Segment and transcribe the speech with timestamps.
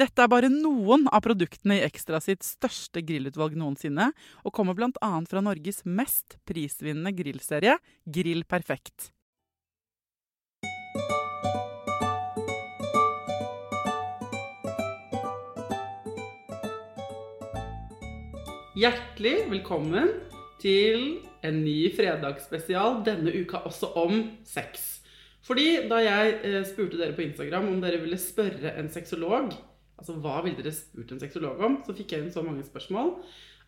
[0.00, 4.06] Dette er bare noen av produktene i Ekstra sitt største grillutvalg noensinne,
[4.48, 5.10] og kommer bl.a.
[5.28, 7.74] fra Norges mest prisvinnende grillserie,
[8.08, 9.10] Grill Perfekt.
[18.80, 20.14] Hjertelig velkommen
[20.62, 24.94] til en ny fredagsspesial, denne uka også om sex.
[25.44, 29.52] Fordi da jeg eh, spurte dere på Instagram om dere ville spørre en sexolog,
[30.00, 33.08] altså hva ville dere spurt en sexolog om, så fikk jeg inn så mange spørsmål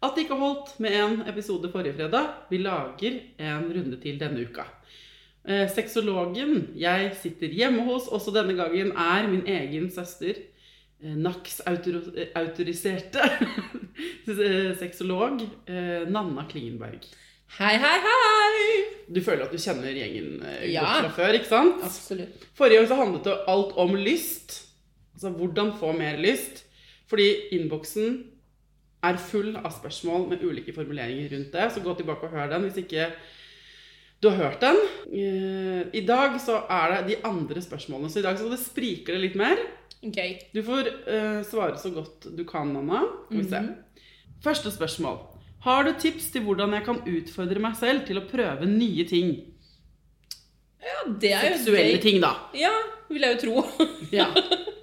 [0.02, 2.24] at det ikke holdt med en episode forrige fredag.
[2.50, 4.64] Vi lager en runde til denne uka.
[5.46, 10.34] Eh, sexologen jeg sitter hjemme hos også denne gangen, er min egen søster.
[11.02, 13.22] eh, NACS-autoriserte
[14.82, 17.06] sexolog eh, Nanna Klingenberg.
[17.58, 18.84] Hei, hei, hei!
[19.12, 20.86] Du føler at du kjenner gjengen godt Ja.
[21.02, 21.82] fra før, ikke sant?
[21.84, 22.46] Absolutt.
[22.56, 24.62] Forrige gang så handlet det alt om lyst.
[25.14, 26.64] Altså hvordan få mer lyst.
[27.10, 28.22] Fordi innboksen
[29.02, 31.68] er full av spørsmål med ulike formuleringer rundt det.
[31.74, 33.10] Så gå tilbake og hør den hvis ikke
[34.22, 34.78] du har hørt den.
[35.10, 38.10] Eh, I dag så er det de andre spørsmålene.
[38.10, 39.58] Så i dag så det spriker det litt mer.
[40.02, 40.18] Ok.
[40.54, 43.04] Du får uh, svare så godt du kan, Anna.
[43.26, 43.62] Skal vi se.
[44.42, 45.18] Første spørsmål.
[45.62, 49.36] Har du tips til hvordan jeg kan utfordre meg selv til å prøve nye ting?
[50.82, 52.32] Ja, det er jo Seksuelle ting, da.
[52.58, 52.72] Ja,
[53.10, 53.86] vil jeg jo tro.
[54.14, 54.26] Ja.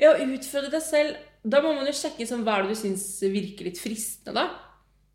[0.00, 2.78] ja, å utfordre deg selv Da må man jo sjekke sånn, hva er det du
[2.80, 4.46] syns virker litt fristende, da.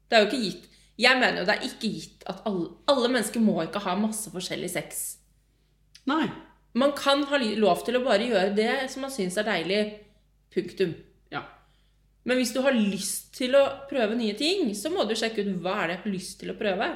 [0.09, 0.67] Det er jo ikke gitt.
[0.99, 4.29] Jeg mener jo det er ikke gitt at alle, alle mennesker må ikke ha masse
[4.33, 5.03] forskjellig sex.
[6.09, 6.27] Nei.
[6.77, 9.79] Man kan ha lov til å bare gjøre det som man syns er deilig.
[10.53, 10.93] Punktum.
[11.33, 11.43] Ja.
[12.29, 15.55] Men hvis du har lyst til å prøve nye ting, så må du sjekke ut
[15.63, 16.91] hva er det jeg har lyst til å prøve.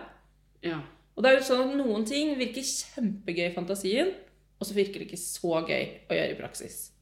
[0.65, 0.81] Ja.
[1.13, 4.13] Og det er jo sånn at noen ting virker kjempegøy i fantasien,
[4.57, 6.92] og så virker det ikke så gøy å gjøre i praksis.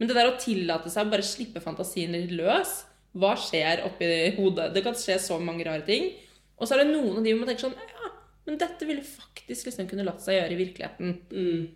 [0.00, 2.80] Men det der å tillate seg å bare slippe fantasien litt løs
[3.20, 4.70] Hva skjer oppi hodet?
[4.74, 6.08] Det kan skje så mange rare ting.
[6.56, 8.14] Og så er det noen av de hvor man tenker sånn Ja,
[8.48, 11.12] men dette ville faktisk liksom kunne latt seg gjøre i virkeligheten.
[11.30, 11.68] Mm.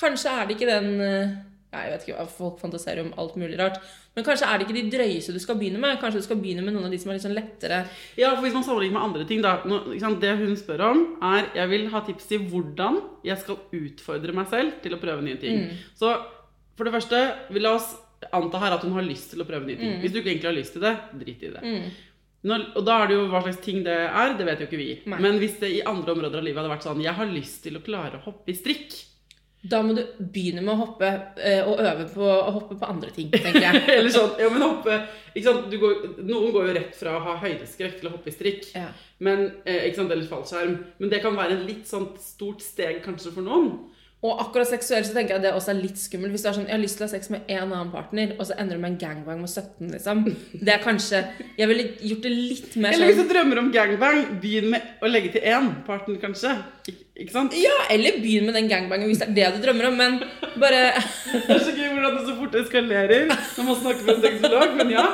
[0.00, 1.36] Kanskje er det ikke den eh,
[1.70, 3.78] ja, Jeg vet ikke folk fantaserer om alt mulig rart.
[4.16, 6.00] Men kanskje er det ikke de drøyeste du skal begynne med.
[6.02, 7.84] Kanskje du skal begynne med noen av de som er litt sånn lettere.
[8.18, 9.78] Ja, for Hvis man sammenligner med andre ting da, nå,
[10.20, 14.50] Det hun spør om, er jeg vil ha tips til hvordan jeg skal utfordre meg
[14.50, 15.70] selv til å prøve nye ting.
[15.94, 16.16] Så
[16.80, 17.18] for det første,
[17.52, 17.90] vi la oss
[18.32, 19.98] anta her at hun har lyst til å prøve nye ting.
[20.00, 21.74] Hvis du ikke egentlig har lyst til det, drit i det.
[22.48, 24.80] Nå, og da er det jo hva slags ting det er, det vet jo ikke
[24.80, 24.90] vi.
[25.12, 25.20] Nei.
[25.20, 27.76] Men hvis det i andre områder av livet hadde vært sånn jeg har lyst til
[27.76, 28.96] å klare å hoppe i strikk
[29.60, 33.12] Da må du begynne med å hoppe eh, og øve på å hoppe på andre
[33.12, 33.82] ting, tenker jeg.
[33.98, 35.02] Eller sånn, ja, men hoppe
[35.34, 35.68] ikke sant?
[35.68, 38.70] Du går, Noen går jo rett fra å ha høydeskrekk til å hoppe i strikk.
[38.72, 38.86] Ja.
[39.20, 40.78] Men, eh, ikke sant, Eller fallskjerm.
[40.96, 43.74] Men det kan være et litt sånn stort steg kanskje for noen.
[44.20, 46.34] Og akkurat seksuelt så tenker jeg det også er litt skummelt.
[46.34, 48.34] Hvis du er sånn, jeg har lyst til å ha sex med en annen partner,
[48.36, 50.20] og så ender du med en gangbang med 17, liksom.
[50.60, 51.22] Det er kanskje
[51.56, 55.00] Jeg ville gjort det litt mer sånn Eller hvis du drømmer om gangbang, begynn med
[55.00, 56.52] å legge til én partner, kanskje.
[56.90, 57.56] Ik ikke sant?
[57.56, 60.20] Ja, eller begynn med den gangbangen hvis det er det du drømmer om, men
[60.60, 60.86] bare
[61.48, 64.80] Det er så gøy hvordan det så fort eskalerer når man snakker med en sexolog,
[64.80, 65.06] men ja.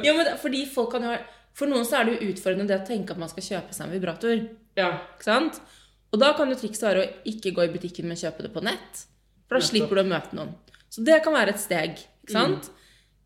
[0.00, 1.18] Ja, men fordi folk kan ha
[1.56, 3.88] For noen så er det jo utfordrende det å tenke at man skal kjøpe seg
[3.88, 4.44] en vibrator.
[4.78, 4.92] Ja.
[5.16, 5.58] Ikke sant?
[6.12, 8.62] Og da kan jo trikset være å ikke gå i butikken, men kjøpe det på
[8.64, 9.04] nett.
[9.48, 10.52] For da slipper du å møte noen.
[10.92, 12.02] Så det kan være et steg.
[12.22, 12.68] ikke sant?
[12.68, 12.80] Mm.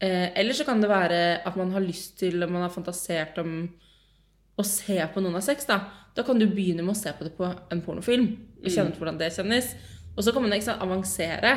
[0.07, 3.65] Eh, eller så kan det være at man har lyst til, man har fantasert om
[4.57, 5.67] å se på noen av sex.
[5.69, 5.81] Da
[6.17, 8.29] Da kan du begynne med å se på det på en pornofilm.
[8.63, 8.97] Og kjenne mm.
[8.97, 9.75] hvordan det kjennes.
[10.17, 11.51] Og så kan man ikke sant, avansere.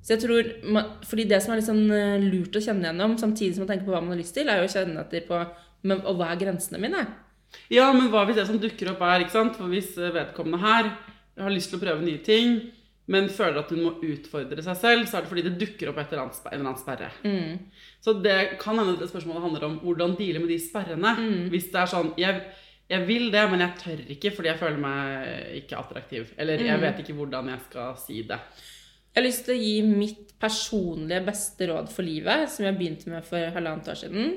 [0.00, 3.18] Så jeg tror, man, fordi Det som er litt sånn eh, lurt å kjenne gjennom,
[3.20, 5.26] samtidig som man tenker på hva man har lyst til, er jo å kjenne etter
[5.26, 5.42] på
[5.82, 7.04] men, og hva er grensene mine.
[7.70, 9.56] Ja, men hva hvis det som dukker opp er, ikke sant?
[9.58, 10.92] For hvis eh, vedkommende her
[11.40, 12.58] har lyst til å prøve nye ting,
[13.10, 15.96] men føler at hun må utfordre seg selv, så er det fordi det dukker opp
[15.98, 17.08] et eller annet, en eller annen sperre.
[18.04, 21.14] Så det kan hende det spørsmålet handler om hvordan deale med de sperrene.
[21.50, 22.44] Hvis det er sånn jeg,
[22.90, 26.30] jeg vil det, men jeg tør ikke fordi jeg føler meg ikke attraktiv.
[26.38, 28.38] Eller jeg vet ikke hvordan jeg skal si det.
[29.10, 33.10] Jeg har lyst til å gi mitt personlige beste råd for livet, som jeg begynte
[33.10, 34.36] med for halvannet år siden.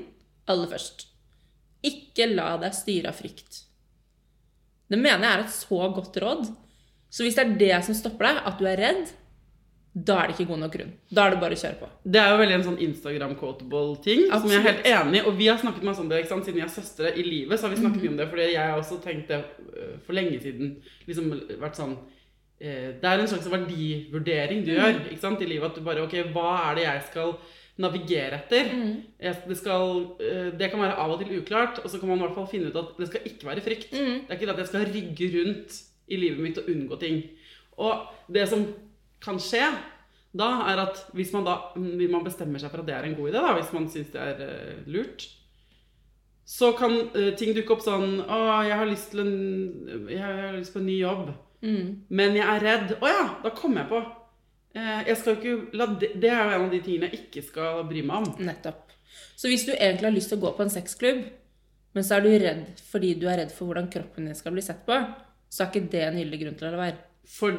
[0.50, 1.13] Aller først.
[1.84, 3.64] Ikke la deg styre av frykt.
[4.90, 6.48] Det mener jeg er et så godt råd.
[7.14, 9.12] Så hvis det er det som stopper deg, at du er redd,
[9.94, 10.90] da er det ikke god nok grunn.
[11.14, 11.88] Da er det bare å kjøre på.
[12.02, 15.22] Det er jo veldig en sånn Instagram-quotable ting, som jeg er helt enig i.
[15.30, 16.48] Og vi har snakket masse om det, ikke sant?
[16.48, 18.26] siden vi er søstre i livet, så har vi snakket mye om det.
[18.32, 19.38] Fordi jeg har også tenkt det
[19.70, 20.72] øh, for lenge siden.
[21.06, 21.30] Liksom
[21.62, 21.94] vært sånn
[22.58, 25.70] eh, Det er en slags verdivurdering du gjør ikke sant, i livet.
[25.70, 27.36] At du bare Ok, hva er det jeg skal
[27.80, 28.68] navigere etter?
[28.70, 28.92] Mm.
[29.48, 32.26] det, skal, eh, det kan være av og til uklart, og så kan man i
[32.26, 33.90] hvert fall finne ut at det skal ikke være frykt.
[33.90, 37.22] Det er ikke det at jeg skal rygge rundt i livet mitt og unngå ting.
[37.82, 38.66] Og det som
[39.24, 39.64] kan skje
[40.34, 43.14] da, er at hvis man da hvis man bestemmer seg for at det er en
[43.18, 45.26] god idé, da, hvis man syns det er eh, lurt,
[46.44, 49.36] så kan eh, ting dukke opp sånn Å, jeg har lyst til en,
[50.10, 51.30] jeg har lyst på en ny jobb,
[52.10, 52.90] men jeg er redd.
[53.00, 54.00] Å ja, da kommer jeg på.
[54.74, 57.84] Eh, jeg skal ikke det, det er jo en av de tingene jeg ikke skal
[57.86, 58.44] bry meg om.
[58.48, 58.94] Nettopp.
[59.38, 61.24] Så hvis du egentlig har lyst til å gå på en sexklubb,
[61.94, 64.64] men så er du redd fordi du er redd for hvordan kroppen din skal bli
[64.66, 64.98] sett på,
[65.46, 67.02] så er ikke det en gyldig grunn til å la være.
[67.30, 67.54] For?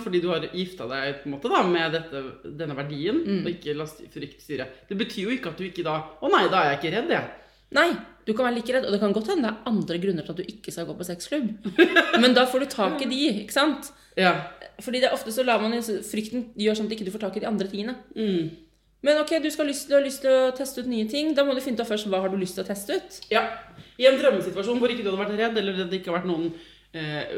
[0.00, 2.22] Fordi du har gifta deg på en måte da, med dette,
[2.56, 4.68] denne verdien, og ikke la frykt styre.
[4.88, 7.12] Det betyr jo ikke at du ikke da Å nei, da er jeg ikke redd,
[7.18, 7.49] jeg.
[7.76, 7.88] Nei,
[8.26, 10.34] du kan være like redd, og det kan godt hende det er andre grunner til
[10.34, 11.52] at du ikke skal gå på sexklubb.
[12.22, 13.92] Men da får du tak i de, ikke sant?
[14.18, 14.34] Ja.
[14.82, 15.76] Fordi det er ofte så lar man
[16.06, 17.96] frykten gjør sånn at ikke du får tak i de andre tingene.
[18.16, 18.50] Mm.
[19.06, 21.54] Men ok, du, lyst, du har lyst til å teste ut nye ting, da må
[21.56, 23.22] du finne ut først hva har du lyst til å teste ut.
[23.32, 23.46] ja.
[24.00, 26.46] I en drømmesituasjon hvor ikke du hadde vært redd, eller det ikke har vært noen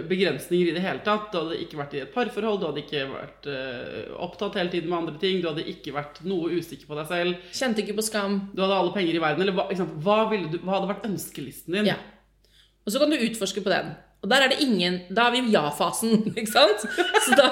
[0.08, 3.02] begrensninger i det hele tatt, du hadde ikke vært i et parforhold, du hadde ikke
[3.10, 6.96] vært eh, opptatt hele tiden med andre ting, du hadde ikke vært noe usikker på
[6.96, 8.38] deg selv, Kjente ikke på skam.
[8.54, 9.66] du hadde alle penger i verden, eller hva?
[10.06, 11.92] Hva, ville du, hva hadde vært ønskelisten din?
[11.92, 11.98] Ja.
[12.82, 13.92] Og så kan du utforske på den.
[14.22, 16.86] Og der er det ingen Da er vi i ja-fasen, ikke sant?
[17.26, 17.50] Så da,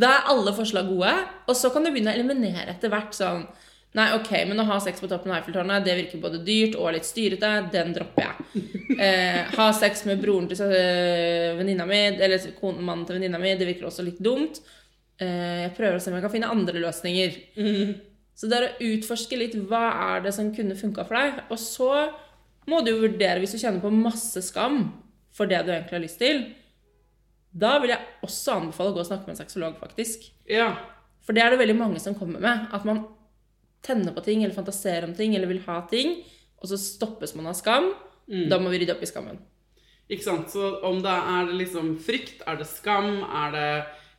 [0.00, 1.12] da er alle forslag gode.
[1.46, 3.46] Og så kan du begynne å eliminere etter hvert sånn
[3.94, 6.90] Nei, ok, men å ha sex på toppen av Eiffeltårnet, det virker både dyrt og
[6.96, 7.50] litt styrete.
[7.70, 8.62] Den dropper jeg.
[8.94, 12.42] Eh, ha sex med broren til eh, venninna mi, eller
[12.80, 14.58] mannen til venninna mi, det virker også litt dumt.
[15.22, 17.38] Eh, jeg prøver å se om jeg kan finne andre løsninger.
[18.34, 21.42] Så det er å utforske litt hva er det som kunne funka for deg.
[21.54, 21.90] Og så
[22.70, 24.88] må du jo vurdere, hvis du kjenner på masse skam
[25.34, 26.44] for det du egentlig har lyst til,
[27.54, 30.26] da vil jeg også anbefale å gå og snakke med en sexolog, faktisk.
[30.50, 30.72] Ja.
[31.22, 32.66] For det er det veldig mange som kommer med.
[32.74, 33.04] At man
[33.84, 36.16] tenner på ting, eller fantaserer om ting, eller vil ha ting,
[36.60, 37.92] og så stoppes man av skam.
[38.24, 39.36] Da må vi rydde opp i skammen.
[40.08, 40.48] Ikke sant?
[40.52, 43.68] Så om det er liksom frykt, er det skam, er det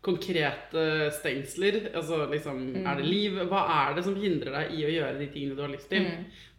[0.05, 3.39] konkrete stengsler, altså liksom, er det liv?
[3.49, 6.05] Hva er det som hindrer deg i å gjøre de tingene du har lyst til?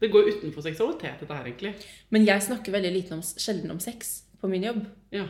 [0.03, 1.77] Det går utenfor seksualitet, dette her, egentlig.
[2.11, 4.83] Men jeg snakker veldig lite om, sjelden om sex på min jobb.
[5.15, 5.29] Ja.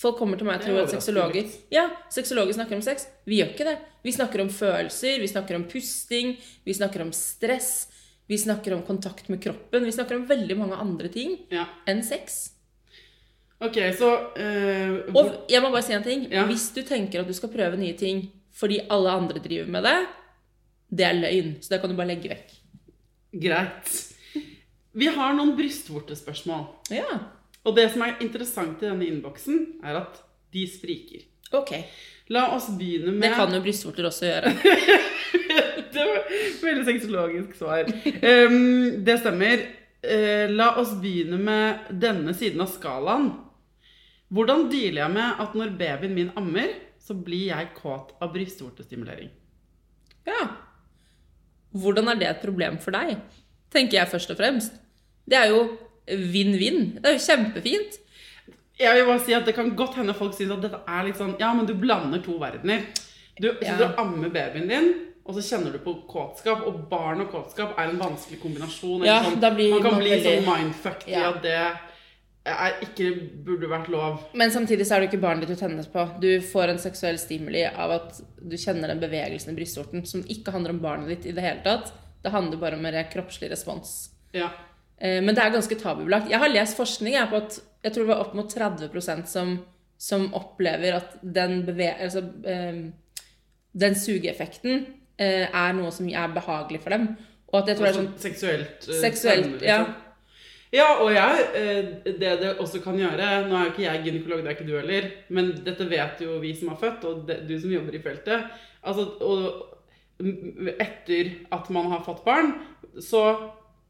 [0.00, 1.50] Folk kommer til meg og tror at sexologer.
[1.70, 3.06] Ja, sexologer snakker om sex.
[3.28, 3.76] Vi gjør ikke det.
[4.04, 6.34] Vi snakker om følelser, vi snakker om pusting,
[6.66, 7.86] vi snakker om stress,
[8.28, 9.84] vi snakker om kontakt med kroppen.
[9.86, 11.66] Vi snakker om veldig mange andre ting ja.
[11.86, 12.50] enn sex.
[13.62, 16.26] Ok, så uh, hvor- Og jeg må bare si en ting.
[16.32, 16.42] Ja.
[16.48, 19.96] Hvis du tenker at du skal prøve nye ting fordi alle andre driver med det,
[20.94, 21.54] det er løgn.
[21.62, 22.52] Så det kan du bare legge vekk.
[23.42, 23.94] Greit.
[24.94, 26.66] Vi har noen brystvortespørsmål.
[26.94, 27.16] Ja,
[27.64, 30.20] Og det som er interessant i denne innboksen, er at
[30.54, 31.24] de spriker.
[31.52, 31.72] ok.
[32.32, 34.52] La oss begynne med Det kan jo brystvorter også gjøre.
[35.94, 37.86] Det var et veldig sexologisk svar.
[37.86, 39.60] Um, det stemmer.
[40.02, 43.28] Uh, la oss begynne med denne siden av skalaen.
[44.34, 49.30] Hvordan dealer jeg med at når babyen min ammer, så blir jeg kåt av brystvortestimulering?
[50.26, 50.48] Ja.
[51.70, 53.20] Hvordan er det et problem for deg?
[53.70, 54.74] Tenker jeg først og fremst.
[55.30, 55.62] Det er jo
[56.06, 56.94] vinn-vinn.
[57.00, 57.98] Det er jo kjempefint.
[58.78, 61.16] Jeg vil bare si at Det kan godt hende folk syns at dette er litt
[61.16, 62.82] sånn Ja, men du blander to verdener.
[63.38, 63.88] Du sitter Ja.
[63.92, 64.94] og ammer babyen din,
[65.26, 66.66] og så kjenner du på kåtskap.
[66.66, 69.04] Og barn og kåtskap er en vanskelig kombinasjon.
[69.04, 69.40] Ja, sånn.
[69.40, 71.30] man kan bli veldig- sånn mindfucked i Ja.
[71.30, 71.76] at det
[72.46, 74.20] er ikke burde vært lov.
[74.34, 76.20] Men samtidig så er det ikke barnet ditt du tennes på.
[76.20, 80.52] Du får en seksuell stimuli av at du kjenner den bevegelsen i brystvorten som ikke
[80.52, 81.92] handler om barnet ditt i det hele tatt.
[82.22, 84.10] Det handler bare om en kroppslig respons.
[84.32, 84.50] Ja.
[85.00, 86.30] Eh, Men det er ganske tabubelagt.
[86.30, 89.58] Jeg har lest forskning jeg, på at jeg tror det var opp mot 30% som,
[89.98, 92.78] som opplever at den, beve altså, eh,
[93.74, 94.86] den sugeeffekten
[95.18, 97.08] eh, er noe som er behagelig for dem.
[97.52, 98.80] Og at jeg tror det er sånn seksuelt.
[98.88, 99.78] seksuelt spennende, Ja.
[99.84, 100.00] liksom.
[100.74, 101.44] Ja, og jeg,
[102.18, 104.72] det det også kan gjøre Nå er jo ikke jeg gynekolog, det er ikke du
[104.74, 108.00] heller, men dette vet jo vi som har født, og det, du som jobber i
[108.02, 108.48] feltet.
[108.82, 110.24] Altså, og
[110.82, 112.54] etter at man har fått barn,
[112.98, 113.22] så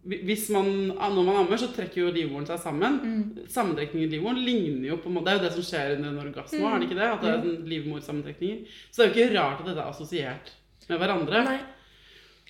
[0.04, 2.98] hvis man, når man ammer, så trekker jo livmoren seg sammen.
[3.00, 3.46] Mm.
[3.48, 6.60] Sammentrekningen i livmoren ligner jo på Det er jo det som skjer under en orgasme,
[6.60, 6.74] Mm.
[6.74, 7.08] er det ikke det?
[7.12, 8.66] At det er sånn livmorsammentrekninger.
[8.90, 10.52] Så det er jo ikke rart at dette er assosiert
[10.88, 11.44] med hverandre.
[11.44, 11.60] Nei.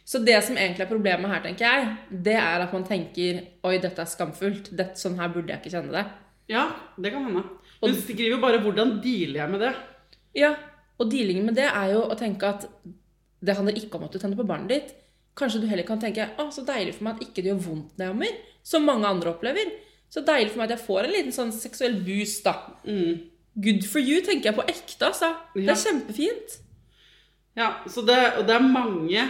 [0.04, 3.78] Så det som egentlig er problemet her, tenker jeg, det er at man tenker Oi,
[3.78, 4.68] dette er skamfullt.
[4.76, 6.04] Dette, sånn her burde jeg ikke kjenne det.
[6.48, 6.66] Ja,
[7.00, 7.44] det kan hende.
[7.80, 9.74] Hun skriver jo bare 'hvordan dealer jeg med det'?
[10.34, 10.54] Ja,
[10.98, 12.66] og dealingen med det er jo å tenke at
[13.42, 14.94] det handler ikke om at du tenner på barnet ditt.
[15.38, 17.96] Kanskje du heller kan tenke å, så deilig for meg at ikke det gjør vondt
[17.98, 19.72] når jeg ammer, som mange andre opplever.
[20.12, 22.76] Så deilig for meg at jeg får en liten sånn seksuell boost, da.
[22.86, 23.16] Mm.
[23.64, 25.32] Good for you, tenker jeg på ekte, altså.
[25.56, 26.60] Det er kjempefint.
[27.58, 29.24] Ja, så det, og det er mange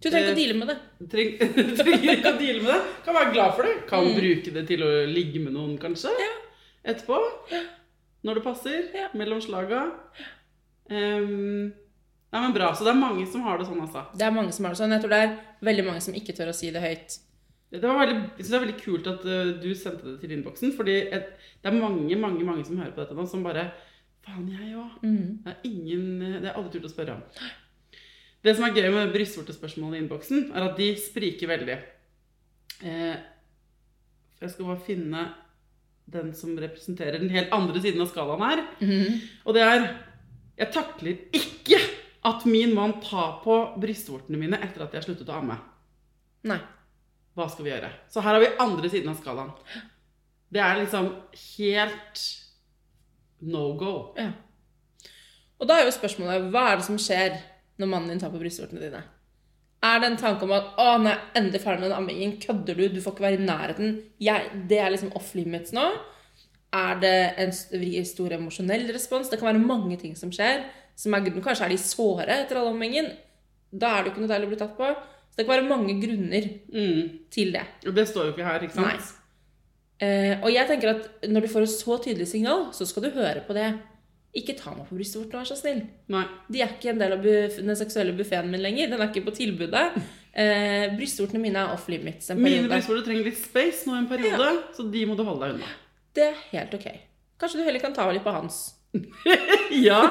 [0.00, 0.76] Du trenger ikke Eh, å deale med det.
[1.12, 1.32] treng,
[1.80, 2.92] trenger ikke å deale med det.
[3.04, 3.74] Kan være glad for det.
[3.88, 6.12] Kan bruke det til å ligge med noen, kanskje.
[6.20, 6.30] Ja.
[6.92, 7.20] Etterpå.
[8.28, 8.78] Når det passer.
[8.96, 9.08] Ja.
[9.16, 9.86] Mellom slaga.
[10.92, 11.72] Um,
[12.36, 12.68] Nei, men bra.
[12.76, 14.02] Så det er mange som har det sånn, altså.
[14.12, 14.92] Det er mange som har det sånn.
[14.92, 17.14] Jeg tror det er veldig mange som ikke tør å si det høyt.
[17.72, 20.34] Det var veldig, jeg synes det er veldig kult at uh, du sendte det til
[20.36, 21.32] innboksen, fordi et,
[21.64, 23.70] det er mange, mange mange som hører på dette nå, som bare
[24.26, 24.98] Faen, jeg òg.
[25.06, 25.38] Mm.
[25.44, 26.06] Det er ingen
[26.42, 27.24] Det har aldri turt å spørre om.
[28.42, 31.76] Det som er gøy med brystvortespørsmålene i innboksen, er at de spriker veldig.
[32.82, 33.14] Eh,
[34.42, 35.22] jeg skal bare finne
[36.10, 38.64] den som representerer den helt andre siden av skalaen her.
[38.82, 39.22] Mm.
[39.46, 39.86] Og det er
[40.56, 41.78] Jeg takler ikke
[42.26, 45.58] at min mann tar på brystvortene mine etter at jeg sluttet å amme.
[46.50, 46.58] Nei.
[47.36, 47.90] Hva skal vi gjøre?
[48.10, 49.52] Så her har vi andre siden av skalaen.
[50.50, 51.10] Det er liksom
[51.42, 52.22] helt
[53.46, 53.92] no go.
[54.16, 54.30] Ja.
[55.60, 57.36] Og da er jo spørsmålet hva er det som skjer
[57.80, 59.02] når mannen din tar på brystvortene dine?
[59.84, 62.40] Er det en tanke om at 'Å, jeg endelig ferdig med den ammingen.
[62.40, 62.88] Kødder du?
[62.88, 65.86] Du får ikke være i nærheten.' Jeg, det er liksom off limits nå.
[66.72, 67.52] Er det en
[68.04, 69.28] stor emosjonell respons?
[69.28, 70.64] Det kan være mange ting som skjer.
[70.96, 73.10] Som er, kanskje er de såre etter all omhengen.
[73.72, 74.88] Da er det jo ikke noe deilig å bli tatt på.
[75.30, 77.10] Så det kan være mange grunner Mm.
[77.30, 77.64] til det.
[77.86, 78.86] Og det står jo ikke her, ikke sant?
[78.86, 80.06] Nei.
[80.06, 83.10] Eh, og jeg tenker at når du får et så tydelig signal, så skal du
[83.10, 83.68] høre på det.
[84.36, 85.82] Ikke ta meg på brystvorten, vær så snill.
[86.12, 86.24] Nei.
[86.52, 88.90] De er ikke en del av den seksuelle buffeen min lenger.
[88.92, 89.84] Den er ikke på tilbudet.
[90.36, 92.72] Eh, brystvortene mine er off limits en Mine periode.
[92.74, 95.70] brystvorter trenger litt space nå en periode, så de må du holde deg unna.
[96.16, 96.88] Det er helt ok.
[97.40, 98.74] Kanskje du heller kan ta litt på hans.
[99.70, 100.02] ja!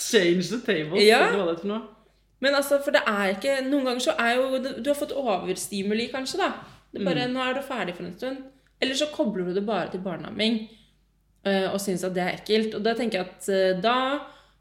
[0.00, 1.02] Change the tables.
[1.04, 1.26] Ja.
[1.28, 1.80] eller Hva det er for noe.
[2.40, 6.08] Men altså, for det er ikke Noen ganger så er jo Du har fått overstimuli,
[6.12, 6.52] kanskje, da.
[6.90, 8.44] Det er bare, Nå er du ferdig for en stund.
[8.80, 10.62] Eller så kobler du det bare til barneamming
[11.44, 12.78] eh, og syns at det er ekkelt.
[12.78, 13.96] Og da tenker jeg at eh, da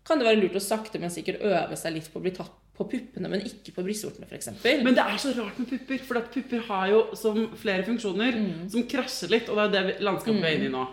[0.05, 2.58] kan det være lurt å sakte, men sikkert øve seg litt på å bli tatt
[2.79, 4.53] på puppene, men ikke på brystvortene, f.eks.
[4.85, 8.37] Men det er så rart med pupper, for pupper har jo som flere funksjoner
[8.71, 10.83] som krasjer litt, og det er det landskapet vi er inne i nå.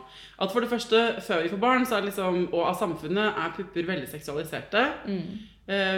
[0.42, 3.86] At for det første, før vi får barn, så liksom, og av samfunnet, er pupper
[3.86, 4.82] veldig seksualiserte.
[5.06, 5.28] Mm.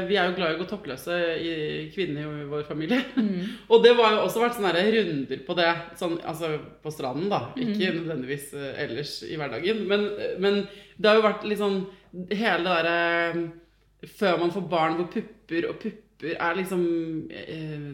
[0.09, 1.55] vi er jo glad i å gå toppløse i
[1.93, 3.01] kvinner i vår familie.
[3.73, 6.53] og det har jo også vært sånne der runder på det, sånn, altså
[6.85, 9.83] på stranden da, ikke nødvendigvis eh, ellers i hverdagen.
[9.89, 10.61] Men, men
[10.97, 11.81] det har jo vært litt sånn,
[12.29, 15.38] hele det derre før man får barn hvor pupper
[15.71, 16.83] og pupper er liksom
[17.31, 17.89] eh,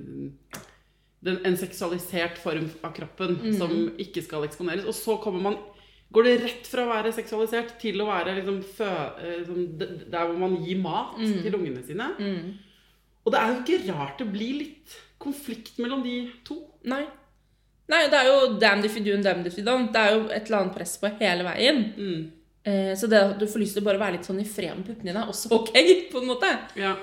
[1.25, 4.89] den, en seksualisert form av kroppen som ikke skal eksponeres.
[4.89, 5.63] Og så kommer man
[6.15, 8.87] Går det rett fra å være seksualisert til å være liksom fø,
[9.49, 12.07] sånn, der hvor man gir mat til ungene sine?
[13.25, 16.61] Og det er jo ikke rart det blir litt konflikt mellom de to.
[16.87, 17.03] Nei.
[17.91, 19.91] Nei, det er jo damn if you do and damn if you don't.
[19.93, 21.83] Det er jo et eller annet press på hele veien.
[21.97, 22.21] Mm.
[22.65, 24.73] Eh, så det at du får lyst til å bare være litt sånn i fred
[24.77, 25.75] med puppene dine, er også ok,
[26.13, 26.53] på en måte.
[26.81, 26.95] Ja.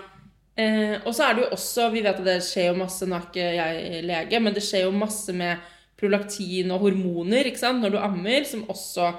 [0.62, 3.18] Eh, og så er det jo også Vi vet at det skjer jo masse, nå
[3.18, 5.70] er ikke jeg lege, men det skjer jo masse med
[6.02, 9.12] prolaktin og hormoner ikke sant, når du ammer, som også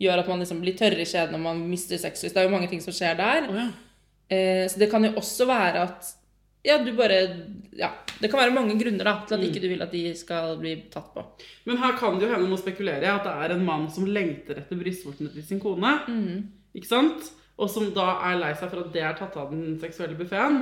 [0.00, 2.32] gjør at man liksom blir tørre i skjeden og man mister sexlyst.
[2.32, 3.48] Det er jo mange ting som skjer der.
[3.50, 3.66] Oh, ja.
[4.30, 6.14] Eh, så det kan jo også være at
[6.64, 7.20] ja, du bare
[7.76, 7.92] Ja.
[8.20, 10.74] Det kan være mange grunner da, til at ikke du vil at de skal bli
[10.92, 11.22] tatt på.
[11.64, 14.04] Men her kan det jo hende, nå spekulerer jeg, at det er en mann som
[14.04, 15.94] lengter etter brystvortene til sin kone.
[16.76, 17.30] Ikke sant?
[17.60, 20.56] Og som da er lei seg for at det er tatt av den seksuelle buffeen.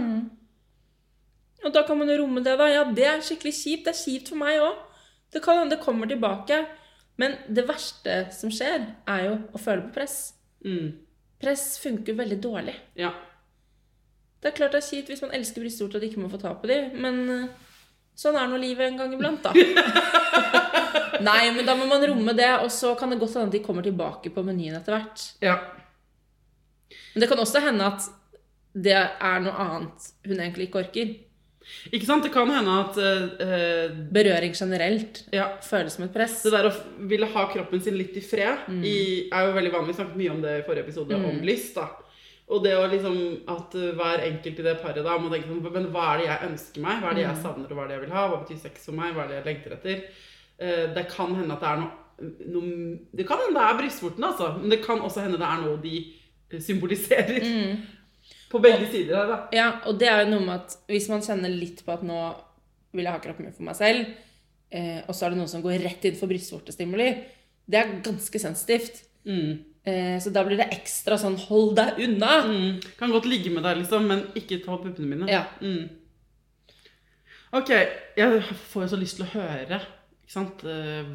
[1.64, 2.66] Og da kan man jo romme det, da.
[2.70, 3.86] Ja, det er skikkelig kjipt.
[3.86, 4.82] Det er kjipt for meg òg.
[5.34, 6.58] Det kan hende det kommer tilbake.
[7.18, 10.18] Men det verste som skjer, er jo å føle på press.
[10.66, 10.92] Mm.
[11.42, 12.74] Press funker veldig dårlig.
[12.98, 13.10] Ja.
[14.38, 16.52] Det er klart det er kjipt hvis man elsker brystvorter og ikke må få ta
[16.54, 17.72] på dem, men eh,
[18.18, 19.50] sånn er nå livet en gang iblant, da.
[21.28, 23.82] Nei, men da må man romme det, og så kan det godt hende de kommer
[23.82, 25.26] tilbake på menyen etter hvert.
[25.42, 25.58] ja.
[27.14, 28.06] Men det kan også hende at
[28.78, 31.16] det er noe annet hun egentlig ikke orker.
[31.92, 32.24] Ikke sant?
[32.24, 35.50] Det kan hende at uh, Berøring generelt Ja.
[35.64, 36.40] føles som et press.
[36.46, 36.74] Det der å
[37.10, 39.92] ville ha kroppen sin litt i fred i, er jo veldig vanlig.
[39.92, 41.74] Vi snakket mye om det i forrige episode, om lyst.
[41.76, 41.88] da.
[42.48, 43.18] Og det å liksom
[43.52, 46.48] at hver enkelt i det paret da må tenke sånn Men hva er det jeg
[46.48, 47.02] ønsker meg?
[47.02, 48.22] Hva er det jeg savner, og hva er det jeg vil ha?
[48.30, 49.12] Hva betyr sex for meg?
[49.12, 50.04] Hva er det jeg lengter etter?
[50.58, 52.70] Uh, det kan hende at det er noe, noe
[53.20, 54.54] Det kan hende det er brystvorten, altså.
[54.62, 55.98] Men det kan også hende det er noe de
[56.56, 57.44] symboliserer.
[58.52, 59.38] På begge sider her, da.
[59.52, 62.16] Ja, og det er jo noe med at hvis man kjenner litt på at nå
[62.96, 64.14] vil jeg ha kroppen min for meg selv,
[64.72, 67.10] eh, og så er det noen som går rett inn for brystvortestimuli,
[67.68, 69.02] det er ganske sensitivt.
[69.28, 69.58] Mm.
[69.84, 72.32] Eh, så da blir det ekstra sånn hold deg unna.
[72.48, 72.80] Mm.
[72.96, 75.28] Kan godt ligge med deg, liksom, men ikke ta puppene mine.
[75.28, 75.44] Ja.
[75.60, 75.84] Mm.
[77.58, 77.72] Ok,
[78.16, 79.82] jeg får jo så lyst til å høre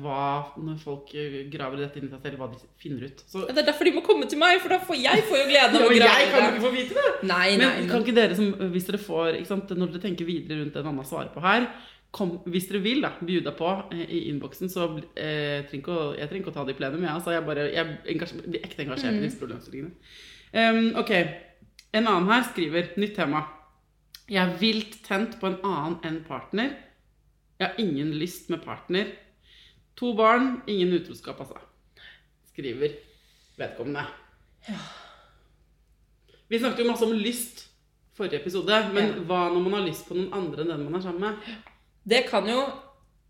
[0.01, 0.22] hva,
[0.58, 3.20] når folk eh, graver dette inn i seg selv, hva de finner ut.
[3.29, 5.48] Så, Det er derfor de må komme til meg, for da får jeg får jo
[5.51, 7.12] gleden av å grave jeg kan jo ikke få vite det!
[7.29, 10.63] Nei, nei, Men kan ikke dere som, hvis dere får, sant, når dere tenker videre
[10.63, 11.67] rundt det annen svarer på her,
[12.13, 16.32] kom, hvis dere vil da, bjuda på eh, i innboksen, så eh, trenger å, jeg
[16.32, 19.20] trenger ikke å ta det i plenum, altså, jeg bare, jeg engasjer, blir ekte engasjert
[19.20, 19.93] i disse problemstillingene.
[20.53, 21.13] Um, ok,
[21.98, 23.46] en annen her skriver, nytt tema.
[24.29, 26.74] Jeg er vilt tent på en annen enn partner.
[27.63, 29.08] Jeg har ingen lyst med partner.
[29.96, 31.55] To barn, ingen utroskap, altså.
[32.51, 32.98] Skriver
[33.58, 34.03] vedkommende.
[36.51, 37.63] Vi snakket jo masse om lyst
[38.17, 39.22] forrige episode, men Ja.
[39.25, 41.55] hva når man har lyst på noen andre enn den man er sammen med?
[42.05, 42.65] det kan jo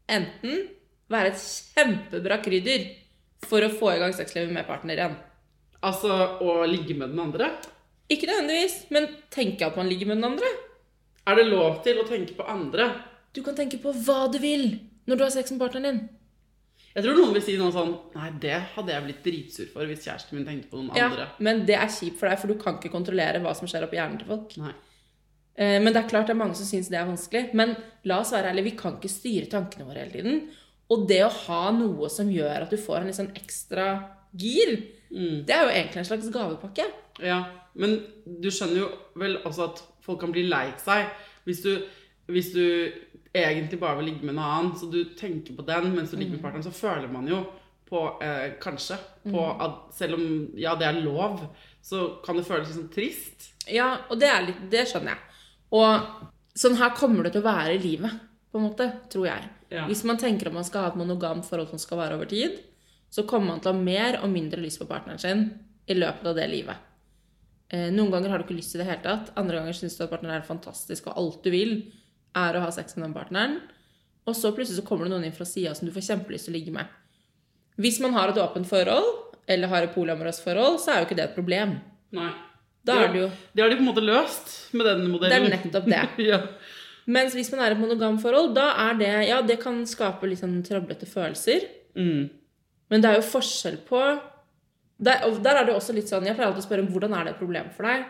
[0.09, 0.67] enten
[1.09, 2.87] være et kjempebra krydder
[3.45, 5.15] for å få i gang sexlivet med partneren.
[5.83, 7.51] Altså å ligge med den andre?
[8.09, 10.47] Ikke nødvendigvis, men tenke at man ligger med den andre.
[11.27, 12.89] Er det lov til å tenke på andre?
[13.33, 14.67] Du kan tenke på hva du vil
[15.09, 16.09] når du har sex med partneren din.
[16.93, 20.03] Jeg tror noen vil si noe sånn Nei, det hadde jeg blitt dritsur for hvis
[20.05, 21.25] kjæresten min tenkte på noen Ja, andre.
[21.41, 23.97] men det er kjipt for deg, for du kan ikke kontrollere hva som skjer oppi
[23.97, 24.53] hjernen til folk.
[24.61, 24.73] Nei.
[25.57, 27.53] Eh, Men det er klart det er mange som syns det er vanskelig.
[27.57, 30.39] Men la oss være ærlige, vi kan ikke styre tankene våre hele tiden.
[30.93, 33.87] Og det å ha noe som gjør at du får en litt sånn ekstra
[34.37, 34.77] gir,
[35.13, 35.45] Mm.
[35.45, 36.85] det er jo egentlig en slags gavepakke.
[37.21, 41.05] Ja, men du skjønner jo vel også at folk kan bli lei seg
[41.45, 41.83] hvis du,
[42.31, 42.63] hvis du
[43.33, 46.37] egentlig bare vil ligge med en annen, så du tenker på den mens du ligger
[46.37, 47.41] med partneren, så føler man jo
[47.89, 48.97] på, eh, kanskje,
[49.29, 51.41] på at selv om, ja, det er lov,
[51.81, 53.49] så kan det føles litt sånn trist.
[53.69, 55.41] Ja, og det, er litt, det skjønner jeg.
[55.73, 58.21] Og sånn her kommer det til å være i livet,
[58.53, 59.49] på en måte, tror jeg.
[59.73, 59.87] Ja.
[59.89, 62.59] Hvis man tenker at man skal ha et monogamt forhold som skal vare over tid,
[63.13, 65.47] så kommer man til å ha mer og mindre lyst på partneren sin
[65.89, 66.89] i løpet av det livet.
[67.73, 69.33] Eh, noen ganger har du ikke lyst i det hele tatt.
[69.39, 71.75] Andre ganger syns du at partneren er fantastisk, og alt du vil,
[72.37, 73.59] er å ha sex med den partneren.
[74.29, 76.53] Og så plutselig så kommer det noen inn fra sida som du får kjempelyst til
[76.53, 76.89] å ligge med.
[77.81, 79.09] Hvis man har et åpent forhold,
[79.49, 81.77] eller har et polyamorøst forhold, så er jo ikke det et problem.
[82.15, 82.31] Nei.
[82.83, 85.45] Da er det jo Det har de på en måte løst med den modellen.
[85.47, 86.03] Det er nettopp det.
[86.31, 86.39] ja.
[87.05, 90.27] Mens hvis man er i et monogamt forhold, da er det Ja, det kan skape
[90.27, 91.63] litt sånn trøblete følelser.
[91.95, 92.27] Mm.
[92.91, 94.01] Men det er jo forskjell på
[95.03, 97.33] der, der er det også litt sånn Jeg pleier alltid å spørre hvordan er det
[97.33, 98.05] et problem for deg.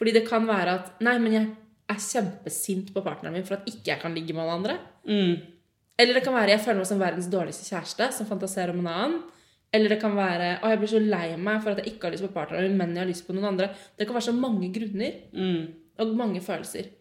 [0.00, 1.50] Fordi det kan være at Nei, men jeg
[1.90, 4.76] er kjempesint på partneren min for at ikke jeg kan ligge med alle andre.
[5.04, 5.34] Mm.
[6.00, 8.90] Eller det kan være jeg føler meg som verdens dårligste kjæreste som fantaserer om en
[8.92, 9.18] annen.
[9.74, 12.14] Eller det kan være å, jeg blir så lei meg for at jeg ikke har
[12.14, 13.68] lyst på partneren min, men jeg har lyst på noen andre.
[13.98, 15.64] Det kan være så mange grunner Mm.
[15.98, 16.92] og mange følelser.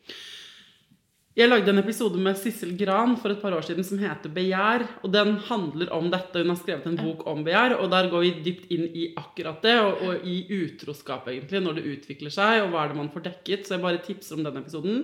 [1.34, 4.84] Jeg lagde en episode med Sissel Gran for et par år siden som heter Begjær.
[5.02, 6.44] Og den handler om dette.
[6.44, 9.66] Hun har skrevet en bok om begjær, og der går vi dypt inn i akkurat
[9.66, 9.74] det.
[9.82, 13.26] Og, og i utroskap, egentlig, når det utvikler seg, og hva er det man får
[13.32, 13.66] dekket.
[13.66, 15.02] Så jeg bare tipser om den episoden.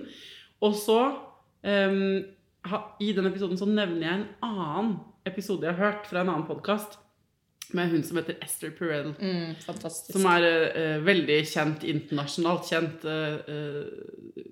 [0.62, 1.00] Og så,
[1.66, 1.98] um,
[2.70, 6.30] ha, i den episoden, så nevner jeg en annen episode jeg har hørt fra en
[6.30, 6.94] annen podkast.
[7.76, 9.12] Med hun som heter Esther Perel.
[9.20, 9.54] Mm.
[10.10, 13.90] Som er uh, veldig kjent, internasjonalt kjent uh,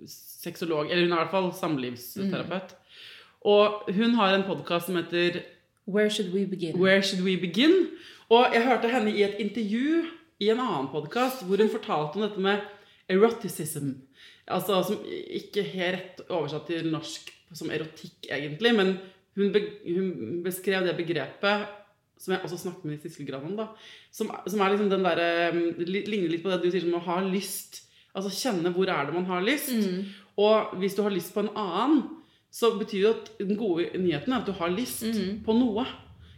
[0.09, 0.90] sexolog.
[0.90, 2.76] Eller hun er i hvert fall samlivsterapeut.
[3.48, 5.42] Og hun har en podkast som heter
[5.88, 6.76] Where should we begin?
[6.76, 7.87] Where Should We Begin?
[8.28, 10.02] Og jeg hørte henne i et intervju
[10.38, 12.61] i en annen podkast hvor hun fortalte om dette med
[13.09, 13.94] eroticism.
[14.48, 18.92] Altså som ikke helt rett oversatt til norsk som erotikk, egentlig, men
[19.38, 21.68] hun, be, hun beskrev det begrepet
[22.18, 23.68] som jeg også snakket med Sissel Gran om, da.
[24.11, 25.28] Som, som er liksom den derre
[25.87, 27.85] Ligner litt på det du sier som å ha lyst.
[28.16, 29.70] Altså kjenne hvor er det man har lyst.
[30.38, 32.02] Og hvis du har lyst på en annen,
[32.50, 35.04] så betyr jo at den gode nyheten er at du har lyst
[35.44, 35.85] på noe.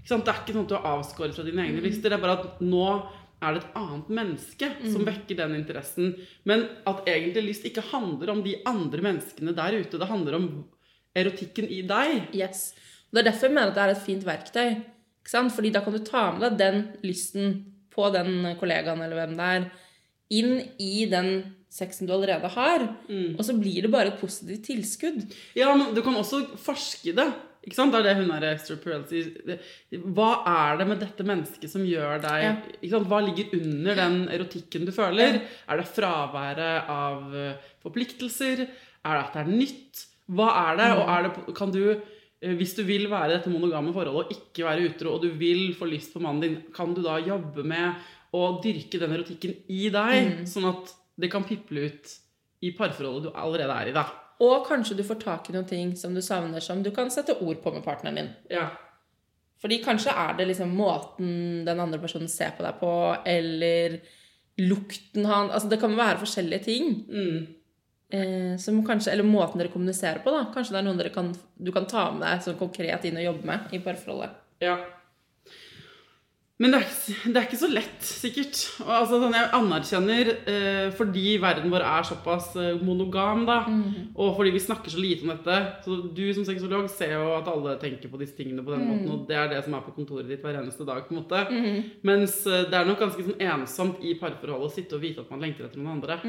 [0.01, 1.69] Det er ikke sånn at du er avskåret fra dine Mm.
[1.71, 2.11] egne lister.
[2.11, 2.85] Det er bare at nå
[3.41, 4.93] er det et annet menneske Mm.
[4.93, 6.15] som vekker den interessen.
[6.45, 9.99] Men at egentlig lyst ikke handler om de andre menneskene der ute.
[9.99, 10.65] Det handler om
[11.17, 12.35] erotikken i deg.
[12.35, 12.75] Yes.
[13.13, 14.85] Det er derfor jeg mener at det er et fint verktøy.
[15.31, 17.55] Fordi da kan du ta med deg den lysten
[17.91, 19.69] på den kollegaen eller hvem det er,
[20.31, 21.31] inn i den
[21.71, 22.85] sexen du allerede har.
[23.39, 25.23] Og så blir det bare et positivt tilskudd.
[25.59, 27.29] Ja, men du kan også forske det.
[27.61, 27.93] Ikke sant?
[27.93, 29.59] Det er det hun er sier.
[30.17, 32.53] Hva er det med dette mennesket som gjør deg Ja.
[32.81, 33.11] ikke sant?
[33.11, 35.43] Hva ligger under den erotikken du føler?
[35.69, 37.29] Er det fraværet av
[37.85, 38.65] forpliktelser?
[39.05, 40.07] Er det at det er nytt?
[40.31, 40.89] Hva er det?
[40.97, 41.83] Og er det, kan du,
[42.41, 45.75] hvis du vil være i dette monogame forholdet og ikke være utro, og du vil
[45.77, 48.01] få lyst på mannen din, kan du da jobbe med
[48.37, 52.15] å dyrke den erotikken i deg, sånn at det kan piple ut
[52.65, 54.07] i parforholdet du allerede er i, da?
[54.41, 57.37] Og kanskje du får tak i noen ting som du savner, som du kan sette
[57.45, 58.31] ord på med partneren din.
[58.53, 58.71] Ja.
[59.61, 62.93] Fordi kanskje er det liksom måten den andre personen ser på deg på,
[63.29, 63.99] eller
[64.61, 66.89] lukten han Altså det kan være forskjellige ting.
[67.09, 67.60] Mm.
[68.11, 70.49] Eh, som kanskje, eller måten dere kommuniserer på, da.
[70.55, 73.29] Kanskje det er noen dere kan, du kan ta med deg sånn konkret inn og
[73.29, 74.41] jobbe med i parforholdet.
[74.65, 74.81] Ja.
[76.61, 76.89] Men det er,
[77.33, 78.59] det er ikke så lett, sikkert.
[78.83, 83.61] Og altså, sånn, jeg anerkjenner, eh, fordi verden vår er såpass eh, monogam, da,
[84.13, 87.49] og fordi vi snakker så lite om dette Så du som sexolog ser jo at
[87.49, 89.95] alle tenker på disse tingene på den måten, og det er det som er på
[89.97, 91.07] kontoret ditt hver eneste dag.
[91.07, 91.47] på en måte.
[92.11, 95.33] Mens eh, det er nok ganske sånn ensomt i parforholdet å sitte og vite at
[95.33, 96.21] man lengter etter noen andre.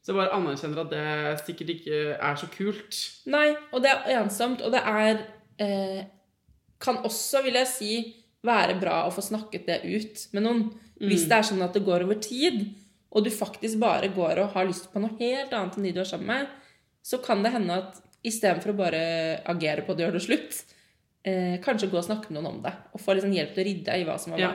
[0.00, 3.00] Så jeg bare anerkjenner at det sikkert ikke er så kult.
[3.28, 5.24] Nei, og det er ensomt, og det er
[5.60, 6.00] eh,
[6.80, 7.94] Kan også, vil jeg si,
[8.46, 10.62] være bra å få snakket det ut med noen.
[11.00, 12.62] Hvis det er sånn at det går over tid,
[13.12, 16.00] og du faktisk bare går og har lyst på noe helt annet enn de du
[16.00, 16.48] er sammen med,
[17.04, 19.02] så kan det hende at istedenfor å bare
[19.48, 20.58] agere på det og gjøre det slutt,
[21.24, 22.72] eh, kanskje gå og snakke med noen om det.
[22.94, 24.52] Og få liksom hjelp til å rydde i hva som var Ja.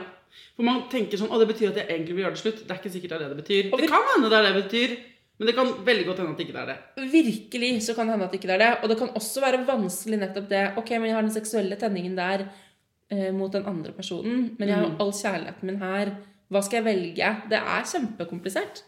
[0.56, 2.58] For man tenker sånn Å, det betyr at jeg egentlig vil gjøre det slutt.
[2.66, 3.70] Det er ikke sikkert det er det det betyr.
[3.70, 4.96] Det kan hende det er det det betyr,
[5.36, 6.76] men det kan veldig godt hende at det ikke er det.
[7.12, 8.70] Virkelig så kan det hende at det ikke er det.
[8.80, 12.14] Og det kan også være vanskelig nettopp det Ok, men jeg har den seksuelle tenningen
[12.16, 12.46] der
[13.12, 16.14] eh, mot den andre personen, men jeg har jo all kjærligheten min her.
[16.48, 17.32] Hva skal jeg velge?
[17.52, 18.84] Det er kjempekomplisert.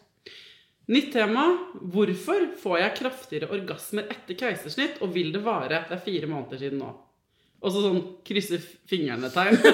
[0.89, 1.45] Nytt tema.
[1.93, 5.83] Hvorfor får jeg kraftigere orgasmer etter keisersnitt, og vil det vare?
[5.85, 6.89] Det er fire måneder siden nå.
[7.59, 8.57] Og så sånn krysse
[8.89, 9.59] fingrene-tegn.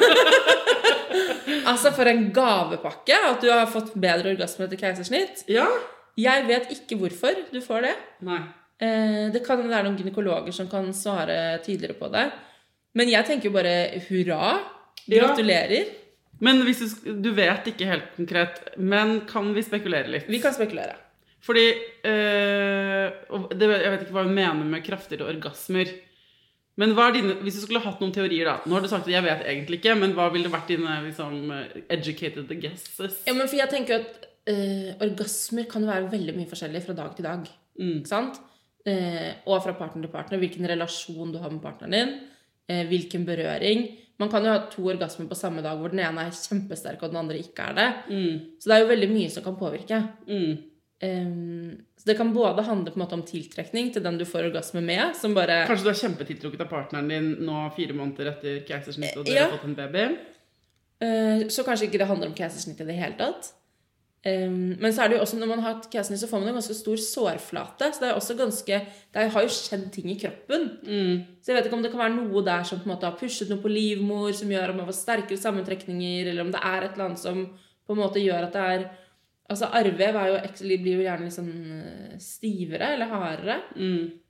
[1.66, 5.46] Altså, for en gavepakke at du har fått bedre orgasme etter keisersnitt.
[5.50, 5.66] ja?
[6.20, 7.96] Jeg vet ikke hvorfor du får det.
[8.28, 8.40] Nei.
[8.80, 12.26] Eh, det kan være noen gynekologer som kan svare tydeligere på det.
[12.96, 13.76] Men jeg tenker jo bare
[14.08, 14.56] hurra.
[15.06, 15.22] Ja.
[15.22, 15.92] Gratulerer.
[16.44, 20.32] Men hvis du, du vet ikke helt konkret, men kan vi spekulere litt?
[20.32, 20.98] Vi kan spekulere.
[21.46, 21.66] Fordi
[22.10, 23.12] øh,
[23.54, 25.92] det, Jeg vet ikke hva hun mener med kraftigere orgasmer.
[26.76, 29.24] Men dine, Hvis du skulle hatt noen teorier, da Nå har du sagt at jeg
[29.24, 31.52] vet egentlig ikke, men hva ville vært dine liksom,
[31.88, 33.22] educated guesses?
[33.28, 36.94] Ja, men for jeg tenker at eh, orgasmer kan jo være veldig mye forskjellig fra
[36.98, 37.48] dag til dag.
[37.80, 37.98] Mm.
[38.00, 38.40] Ikke sant?
[38.86, 40.42] Eh, og fra partner til partner.
[40.42, 42.16] Hvilken relasjon du har med partneren din.
[42.70, 43.88] Eh, hvilken berøring.
[44.18, 47.12] Man kan jo ha to orgasmer på samme dag hvor den ene er kjempesterk og
[47.12, 47.90] den andre ikke er det.
[48.10, 48.38] Mm.
[48.62, 50.00] Så det er jo veldig mye som kan påvirke.
[50.30, 50.56] Mm.
[51.04, 54.48] Um, så det kan både handle på en måte om tiltrekning til den du får
[54.48, 58.62] orgasme med, som bare Kanskje du er kjempetiltrukket av partneren din nå fire måneder etter
[58.70, 59.50] keisersnitt, og dere Ja.
[59.50, 60.06] har fått en baby?
[61.02, 63.52] Eh, Så kanskje ikke det handler om keisersnitt i det hele tatt.
[64.26, 66.58] Um, men så er det jo også når man har keisersnitt, så får man en
[66.58, 67.92] ganske stor sårflate.
[67.94, 68.80] Så det er også ganske
[69.14, 70.68] Det har jo skjedd ting i kroppen.
[71.42, 73.20] Så jeg vet ikke om det kan være noe der som på en måte har
[73.20, 76.88] pushet noe på livmor, som gjør at man får sterkere sammentrekninger, eller om det er
[76.88, 77.44] et eller annet som
[77.86, 78.88] på en måte gjør at det er
[79.46, 80.38] Altså arrvev jo,
[80.82, 83.60] blir jo gjerne litt sånn eh, stivere eller hardere.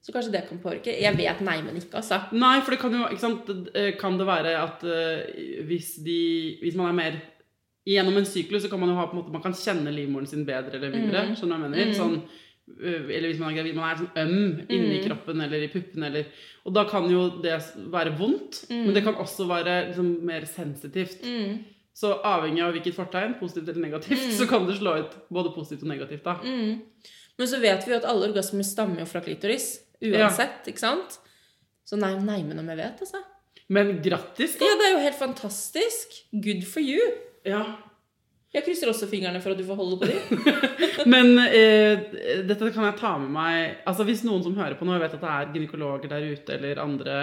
[0.03, 0.91] Så kanskje det kan påvirke.
[0.91, 2.19] Jeg vet nei, men ikke, altså.
[2.35, 6.19] Nei, for det kan jo ikke sant, eh, Kan det være at eh, hvis, de,
[6.59, 7.17] hvis man er mer
[7.85, 10.25] Gjennom en syklus så kan man jo ha på en måte Man kan kjenne livmoren
[10.27, 11.19] sin bedre eller mindre.
[11.37, 11.93] Skjønner du hva jeg mener?
[11.93, 12.15] Sånn,
[12.81, 16.07] øh, eller hvis man er gravid, man er sånn øm inni kroppen eller i puppene.
[16.09, 16.25] Eller,
[16.65, 17.59] og da kan jo det
[17.93, 21.21] være vondt, men det kan også være liksom, mer sensitivt.
[21.95, 25.83] Så avhengig av hvilket fortegn, positivt eller negativt, så kan det slå ut både positivt
[25.85, 26.25] og negativt.
[26.25, 26.33] da.
[27.37, 29.79] Men så vet vi jo at alle orgasmer stammer jo fra klitoris.
[30.01, 31.19] Uansett, ikke sant?
[31.85, 33.21] Så nei, nei, men om jeg vet, altså.
[33.69, 34.65] Men grattis, da!
[34.65, 36.17] Ja, det er jo helt fantastisk.
[36.33, 36.99] Good for you.
[37.45, 37.63] Ja.
[38.55, 40.45] Jeg krysser også fingrene for at du får holde på dem.
[41.13, 42.05] Men eh,
[42.47, 45.25] dette kan jeg ta med meg Altså Hvis noen som hører på nå, vet at
[45.25, 47.17] det er gynekologer der ute, eller andre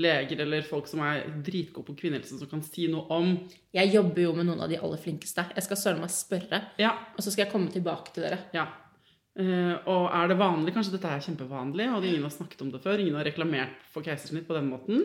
[0.00, 3.34] leger eller folk som er dritgode på kvinnehelse, som kan si noe om
[3.76, 5.44] Jeg jobber jo med noen av de aller flinkeste.
[5.58, 6.94] Jeg skal søren meg spørre, Ja.
[7.12, 8.38] og så skal jeg komme tilbake til dere.
[8.56, 8.64] ja.
[9.40, 10.72] Eh, og er det vanlig?
[10.74, 12.98] Kanskje dette er kjempevanlig, og ingen har snakket om det før?
[12.98, 15.04] Ingen har reklamert for keisersnitt på den måten?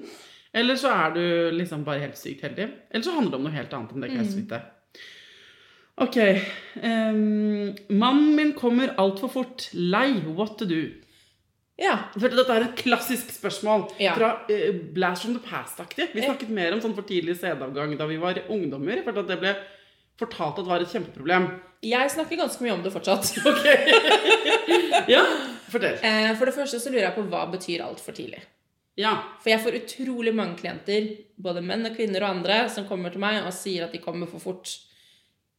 [0.55, 1.23] Eller så er du
[1.57, 2.69] liksom bare helt sykt heldig.
[2.91, 3.91] Eller så handler det om noe helt annet.
[3.95, 4.61] enn det så vite.
[6.01, 6.17] Ok.
[6.83, 9.69] Um, mannen min kommer altfor fort.
[9.73, 10.13] Lei.
[10.37, 10.81] What to do?
[11.79, 11.97] Ja.
[12.15, 14.13] For Dette er et klassisk spørsmål Ja.
[14.15, 16.09] fra uh, Blast from the Past-aktig.
[16.15, 19.03] Vi snakket mer om sånn for tidlig sædavgang da vi var ungdommer.
[19.03, 19.55] For at det ble
[20.19, 21.47] fortalt at det var et kjempeproblem.
[21.85, 23.33] Jeg snakker ganske mye om det fortsatt.
[23.51, 23.65] Ok.
[25.11, 25.21] Ja,
[25.69, 25.99] fortell.
[26.01, 28.39] Eh, For det første så lurer jeg på hva betyr altfor tidlig.
[28.97, 29.11] Ja.
[29.43, 31.07] For jeg får utrolig mange klienter,
[31.41, 34.29] både menn og kvinner og andre, som kommer til meg og sier at de kommer
[34.31, 34.71] for fort.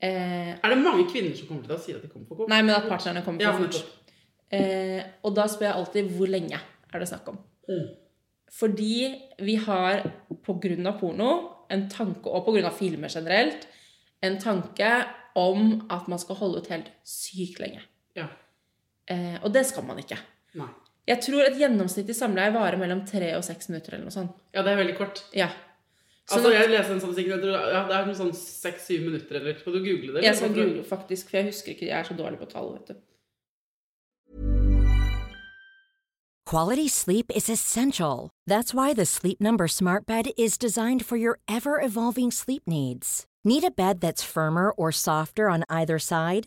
[0.00, 2.36] Eh, Er det mange kvinner som kommer til deg og sier at de kommer for
[2.42, 2.48] fort?
[2.52, 3.84] nei, men at partnerne kommer Ja, for fort.
[4.52, 6.58] Eh, og da spør jeg alltid hvor lenge
[6.92, 7.38] er det snakk om.
[7.68, 7.86] Mm.
[8.56, 10.02] Fordi vi har
[10.44, 10.92] pga.
[11.00, 11.30] porno
[11.70, 12.70] en tanke, og pga.
[12.70, 13.66] filmer generelt,
[14.22, 17.82] en tanke om at man skal holde ut helt sykt lenge.
[18.16, 18.28] Ja.
[19.08, 20.16] Eh, og det skal man ikke.
[20.54, 20.68] Nei.
[21.06, 23.94] Jeg tror et gjennomsnittlig samleie varer mellom tre og seks minutter.
[23.94, 24.34] eller noe sånt.
[24.54, 25.22] Ja, det er veldig kort.
[25.34, 25.48] Ja.
[26.26, 29.54] Så Altså, jeg leste en sånn tror, ja, det er noe sånn seks-syv minutter, eller
[29.60, 30.24] skal du google det?
[30.24, 32.72] jeg skal google faktisk, for jeg husker ikke, jeg er så dårlig på tall.
[32.72, 32.94] vet du.
[36.46, 38.30] Quality sleep is essential.
[38.46, 43.26] That's why the Sleep Number Smart Bed is designed for your ever evolving sleep needs.
[43.44, 46.46] Need a bed that's firmer or softer on either side?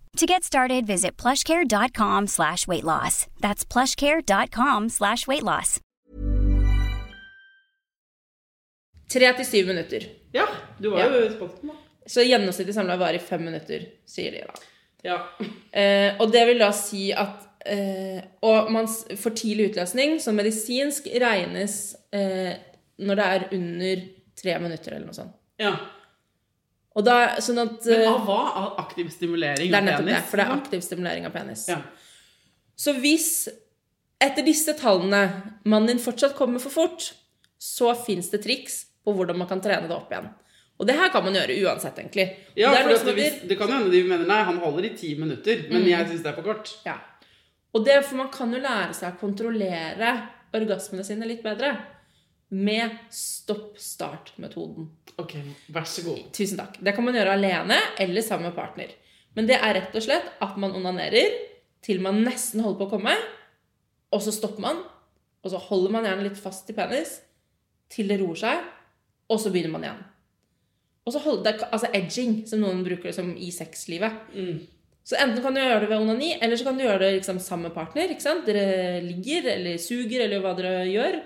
[0.17, 3.27] To get started, visit plushcare.com slash weight loss.
[3.39, 5.79] That's plushcare.com slash weight loss.
[9.11, 10.05] Tre til syv minutter.
[10.33, 10.45] Ja,
[10.81, 11.07] du var Ja.
[11.11, 11.75] jo spot on, da.
[12.07, 14.53] Så gjennomsnittlig samla varer i fem minutter, sier de da.
[15.03, 15.17] Ja.
[15.73, 20.35] Eh, og det vil da si at eh, Og man får for tidlig utløsning, som
[20.35, 22.55] medisinsk, regnes eh,
[22.99, 24.01] når det er under
[24.37, 25.33] tre minutter eller noe sånt.
[25.59, 25.75] ja.
[26.95, 28.39] Og da, sånn at Men eh, hva?
[28.59, 31.65] Av aktiv stimulering Det er nettopp det, for det er aktiv stimulering av penis.
[31.71, 31.77] Ja.
[32.75, 33.29] Så hvis
[34.21, 35.21] etter disse tallene
[35.63, 37.13] mannen din fortsatt kommer for fort,
[37.61, 40.27] så fins det triks på hvordan man kan trene det opp igjen.
[40.81, 42.25] Og det her kan man gjøre uansett, egentlig.
[42.57, 45.13] Ja, det, er for det, det kan hende de mener nei, han holder i ti
[45.17, 45.89] minutter, men Mm.
[45.93, 46.71] jeg syns det er for kort.
[46.85, 46.95] Ja.
[47.73, 50.13] Og det, for man kan jo lære seg å kontrollere
[50.57, 51.75] orgasmene sine litt bedre
[52.51, 54.89] med stopp-start-metoden.
[55.21, 55.37] Ok,
[55.71, 56.25] vær så god.
[56.35, 56.75] Tusen takk.
[56.83, 58.91] Det kan man gjøre alene eller sammen med partner.
[59.37, 61.37] Men det er rett og slett at man onanerer
[61.85, 63.15] til man nesten holder på å komme,
[64.11, 64.81] og så stopper man,
[65.41, 67.15] og så holder man gjerne litt fast i penis
[67.91, 68.67] til det roer seg,
[69.31, 70.03] og så begynner man igjen.
[71.07, 74.19] Og så holder det altså edging, som noen bruker det som i sexlivet.
[74.35, 74.59] Mm.
[75.07, 77.39] Så enten kan du gjøre det ved onani, eller så kan du gjøre det liksom
[77.41, 78.11] sammen med partner.
[78.45, 81.17] Dere ligger eller suger eller hva dere gjør,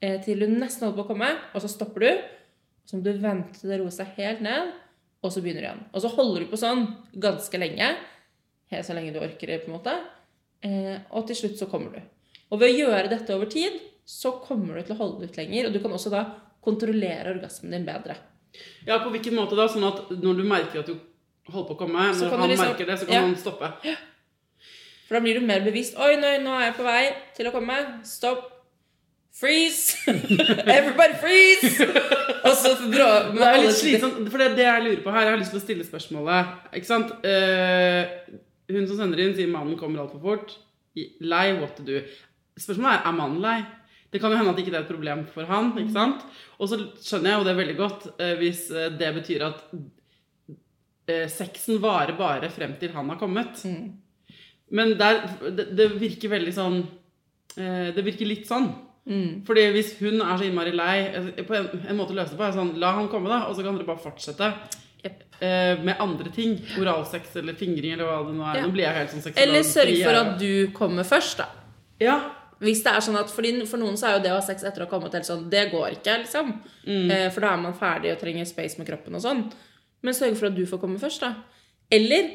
[0.00, 2.26] til du nesten holder på å komme, og så stopper du.
[2.88, 4.70] Så må du vente til det roer seg helt ned,
[5.20, 5.82] og så begynner du igjen.
[5.92, 6.86] Og så holder du på sånn
[7.20, 7.90] ganske lenge,
[8.72, 9.96] helt så lenge du orker det, på en måte.
[10.64, 12.00] Eh, og til slutt så kommer du.
[12.48, 13.76] Og ved å gjøre dette over tid,
[14.08, 16.24] så kommer du til å holde ut lenger, og du kan også da
[16.64, 18.16] kontrollere orgasmen din bedre.
[18.86, 19.68] Ja, på hvilken måte da?
[19.68, 20.96] Sånn at når du merker at du
[21.52, 23.20] holder på å komme, når han du liksom- merker det, så kan ja.
[23.26, 23.96] han stoppe.
[25.08, 25.96] For da blir du mer bevisst.
[25.96, 27.02] Oi, nå, nå er jeg på vei
[27.36, 27.76] til å komme.
[28.04, 28.57] Stopp.
[29.34, 29.94] Freeze!
[30.78, 31.84] Everybody freeze!
[32.42, 35.26] Og så brå, Det er litt slitsomt, for det det jeg lurer på her.
[35.26, 36.54] Jeg har lyst til å stille spørsmålet.
[36.78, 37.12] Ikke sant?
[37.22, 38.38] Uh,
[38.72, 40.56] hun som sender inn, sier mannen kommer altfor fort.
[41.22, 42.00] Lei, what to do?
[42.58, 43.60] Spørsmålet er er mannen lei.
[44.08, 45.70] Det kan jo hende at ikke det er et problem for han.
[45.76, 46.26] ikke sant?
[46.58, 51.26] Og så skjønner jeg jo det veldig godt uh, hvis eh, det betyr at uh,
[51.30, 53.62] sexen varer bare frem til han har kommet.
[53.62, 54.34] Mm.
[54.74, 56.82] Men der, det, det virker veldig sånn
[57.58, 58.66] Det virker litt sånn.
[59.08, 59.44] Mm.
[59.48, 62.36] Fordi hvis hun er så innmari lei eh, På en, en måte å løse det
[62.36, 64.50] på er sånn La han komme, da, og så kan dere bare fortsette.
[65.06, 65.22] Yep.
[65.40, 66.58] Eh, med andre ting.
[66.80, 68.58] Oralsex eller fingring eller hva det nå er.
[68.58, 68.66] Ja.
[68.66, 69.38] Nå blir jeg helt sånn.
[69.44, 71.48] Eller sørg for at du kommer først, da.
[72.02, 72.18] Ja.
[72.62, 74.64] Hvis det er sånn at, fordi For noen så er jo det å ha sex
[74.66, 76.50] etter å ha kommet helt sånn Det går ikke, liksom.
[76.90, 79.46] Eh, for da er man ferdig og trenger space med kroppen og sånn.
[80.02, 81.34] Men sørg for at du får komme først, da.
[81.94, 82.34] Eller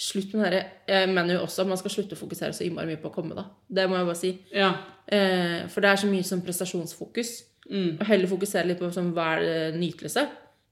[0.00, 2.88] slutt med det Jeg mener jo også at man skal slutte å fokusere så innmari
[2.94, 3.44] mye på å komme, da.
[3.68, 4.32] Det må jeg bare si.
[4.56, 4.72] ja.
[5.10, 7.30] Eh, for det er så mye sånn prestasjonsfokus.
[7.70, 10.22] Og heller fokusere litt på sånn, hva er det nytelse.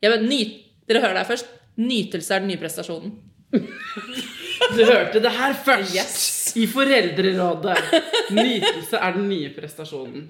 [0.02, 0.56] Jeg men nyt,
[0.88, 1.50] Dere hører det her først.
[1.78, 3.12] Nytelse er den nye prestasjonen.
[4.76, 6.16] Du hørte det her først Yes.
[6.58, 7.76] i Foreldrerådet.
[8.36, 10.26] Nytelse er den nye prestasjonen.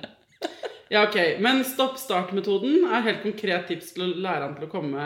[0.90, 1.16] Ja, ok.
[1.44, 5.02] Men stopp-start-metoden er helt konkret tips til å lære han til å komme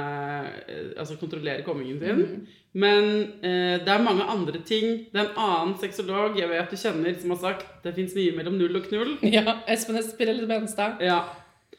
[0.68, 2.46] eh, Altså kontrollere kommingen sin.
[2.72, 3.04] Men
[3.44, 5.02] eh, det er mange andre ting.
[5.12, 8.32] Det er en annen sexolog jeg vet du kjenner, som har sagt det fins mye
[8.38, 9.10] mellom null og knull.
[9.34, 11.02] Ja, Espen Espirelli Benstad.
[11.04, 11.18] Ja.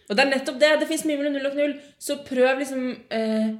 [0.10, 0.70] Og det er nettopp det.
[0.84, 1.74] Det fins mye mellom null og knull.
[1.98, 3.54] Så prøv liksom eh,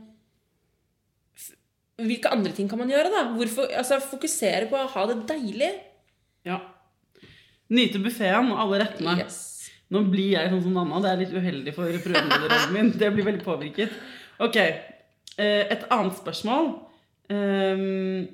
[2.04, 3.20] Hvilke andre ting kan man gjøre, da?
[3.38, 5.72] Hvorfor, altså, fokusere på å ha det deilig.
[6.50, 6.60] ja.
[7.74, 9.14] Nyte buffeen og alle rettene.
[9.24, 9.38] Yes.
[9.94, 11.00] Nå blir jeg sånn som Nanna.
[11.02, 12.90] Det er litt uheldig for prøvelederrollen min.
[13.02, 13.96] Det blir veldig påvirket.
[14.46, 14.58] Ok.
[14.60, 16.68] eh, Et annet spørsmål.
[17.32, 18.28] Ehm,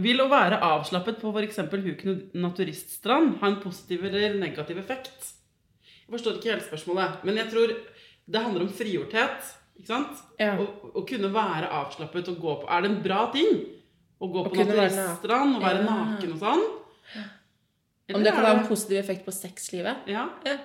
[0.00, 1.58] Vil å være avslappet på f.eks.
[1.72, 5.32] Huken naturiststrand ha en positiv eller negativ effekt?
[6.06, 7.74] Jeg forstår ikke hele spørsmålet, men jeg tror
[8.30, 9.50] det handler om frigjorthet.
[9.80, 10.22] Ikke sant?
[10.40, 10.54] Ja.
[10.60, 13.60] Å, å kunne være avslappet og gå på Er det en bra ting?
[14.20, 15.90] Å gå på naturiststrand og være Ja.
[15.90, 16.64] naken og sånn?
[18.10, 20.06] Om det kan ha en positiv effekt på sexlivet.
[20.10, 20.28] Ja.
[20.44, 20.56] Ja.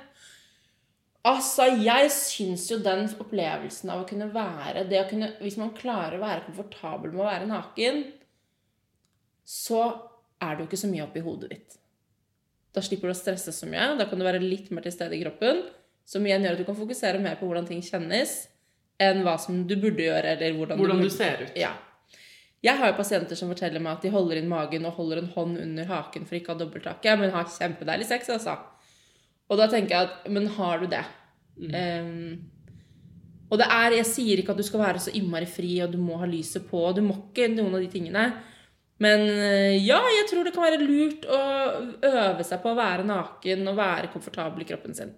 [1.25, 5.73] Altså, jeg syns jo den opplevelsen av å kunne være det å kunne, Hvis man
[5.77, 8.03] klarer å være komfortabel med å være naken,
[9.45, 9.81] så
[10.41, 11.79] er det jo ikke så mye oppi hodet ditt.
[12.75, 13.93] Da slipper du å stresse så mye.
[13.97, 15.63] Da kan du være litt mer til stede i kroppen.
[16.05, 18.35] Som igjen gjør at du kan fokusere mer på hvordan ting kjennes,
[19.01, 21.55] enn hva som du burde gjøre, eller hvordan, Hvordan du, du ser ut.
[21.57, 21.71] Ja.
[22.65, 25.31] Jeg har jo pasienter som forteller meg at de holder inn magen og holder en
[25.33, 28.55] hånd under haken for ikke å ha dobbelthake, men har kjempedeilig sex, altså.
[29.49, 31.03] Og da tenker jeg at Men har du det?
[31.71, 32.41] Ehm,
[33.51, 35.99] og det er Jeg sier ikke at du skal være så innmari fri, og du
[36.01, 38.25] må ha lyset på, og du må ikke noen av de tingene.
[39.03, 41.39] Men eh, ja, jeg tror det kan være lurt å
[42.09, 45.11] øve seg på å være naken og være komfortabel i kroppen sin.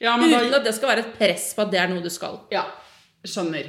[0.00, 2.04] Ja, men da- Uten at det skal være et press på at det er noe
[2.04, 2.40] du skal.
[2.54, 2.64] Ja,
[3.26, 3.66] skjønner.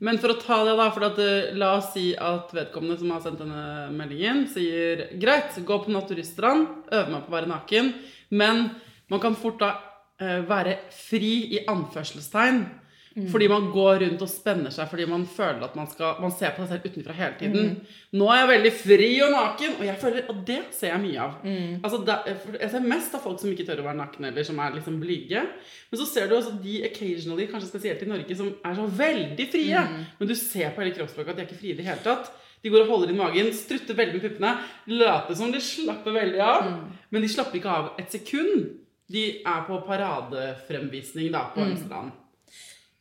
[0.00, 3.10] Men for å ta det, da for at, eh, La oss si at vedkommende som
[3.10, 7.92] har sendt denne meldingen, sier greit, gå på naturiststrand, øve meg på å være naken,
[8.30, 8.70] men
[9.10, 9.72] man kan fort da
[10.20, 12.62] eh, være fri i anførselstegn.
[13.28, 16.52] Fordi man går rundt og spenner seg fordi man føler at man skal Man ser
[16.54, 17.72] på seg selv utenfra hele tiden.
[18.14, 21.18] Nå er jeg veldig fri og naken, og jeg føler, og det ser jeg mye
[21.24, 21.32] av.
[21.82, 22.20] Altså, da,
[22.60, 25.00] jeg ser mest av folk som ikke tør å være nakne, eller som er liksom
[25.02, 25.42] blyge.
[25.90, 29.46] Men så ser du også de occasionally, kanskje spesielt i Norge, som er så veldig
[29.56, 29.82] frie.
[30.20, 32.30] Men du ser på hele kroppsspråket at de er ikke frie i det hele tatt.
[32.62, 34.54] De går og holder inn magen, strutter veldig med puppene,
[34.86, 36.70] later som de slapper veldig av.
[37.10, 38.70] Men de slapper ikke av et sekund.
[39.10, 42.12] De er på paradefremvisning da, på strand.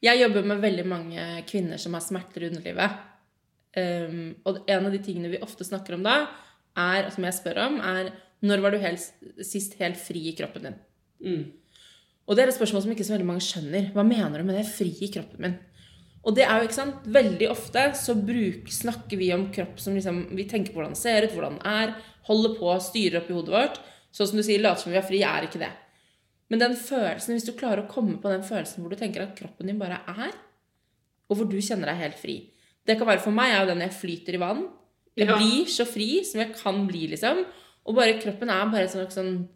[0.02, 3.06] Jeg jobber med veldig mange kvinner som har smerter i underlivet.
[3.78, 6.24] Um, og en av de tingene vi ofte snakker om da,
[6.80, 8.14] er, som jeg spør om, er
[8.46, 10.78] når var du helst, sist helt fri i kroppen din?
[11.20, 11.42] Mm.
[12.30, 13.90] Og det er et spørsmål som ikke så veldig mange skjønner.
[13.94, 15.58] Hva mener du med det fri i kroppen min?
[16.28, 19.96] Og det er jo, ikke sant, veldig ofte så bruk, snakker vi om kropp som
[19.96, 21.94] liksom Vi tenker på hvordan den ser ut, hvordan den er,
[22.28, 23.80] holder på, styrer opp i hodet vårt.
[24.16, 25.72] Sånn som du sier, later som vi er fri, er ikke det.
[26.50, 29.36] Men den følelsen, hvis du klarer å komme på den følelsen hvor du tenker at
[29.38, 30.32] kroppen din bare er,
[31.30, 32.38] og hvor du kjenner deg helt fri
[32.88, 34.64] Det kan være for meg er jo den jeg flyter i vann.
[35.16, 35.36] Jeg Ja.
[35.38, 37.46] blir så fri som jeg kan bli, liksom.
[37.86, 39.48] Og bare kroppen er bare et sånt sånn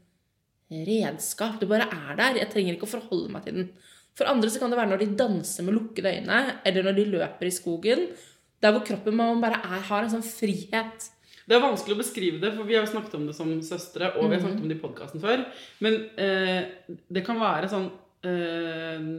[0.70, 1.60] redskap.
[1.60, 2.40] Det bare er der.
[2.42, 3.70] Jeg trenger ikke å forholde meg til den.
[4.14, 7.06] For andre så kan det være når de danser med lukkede øyne, eller når de
[7.16, 8.08] løper i skogen.
[8.62, 11.10] Der hvor kroppen man bare er, har en sånn frihet.
[11.48, 14.30] Det er vanskelig å beskrive det, for vi har snakket om det som søstre, og
[14.30, 15.44] vi har snakket om det i podkasten før.
[15.84, 16.62] Men eh,
[17.12, 17.90] det kan være sånn
[18.28, 19.10] eh,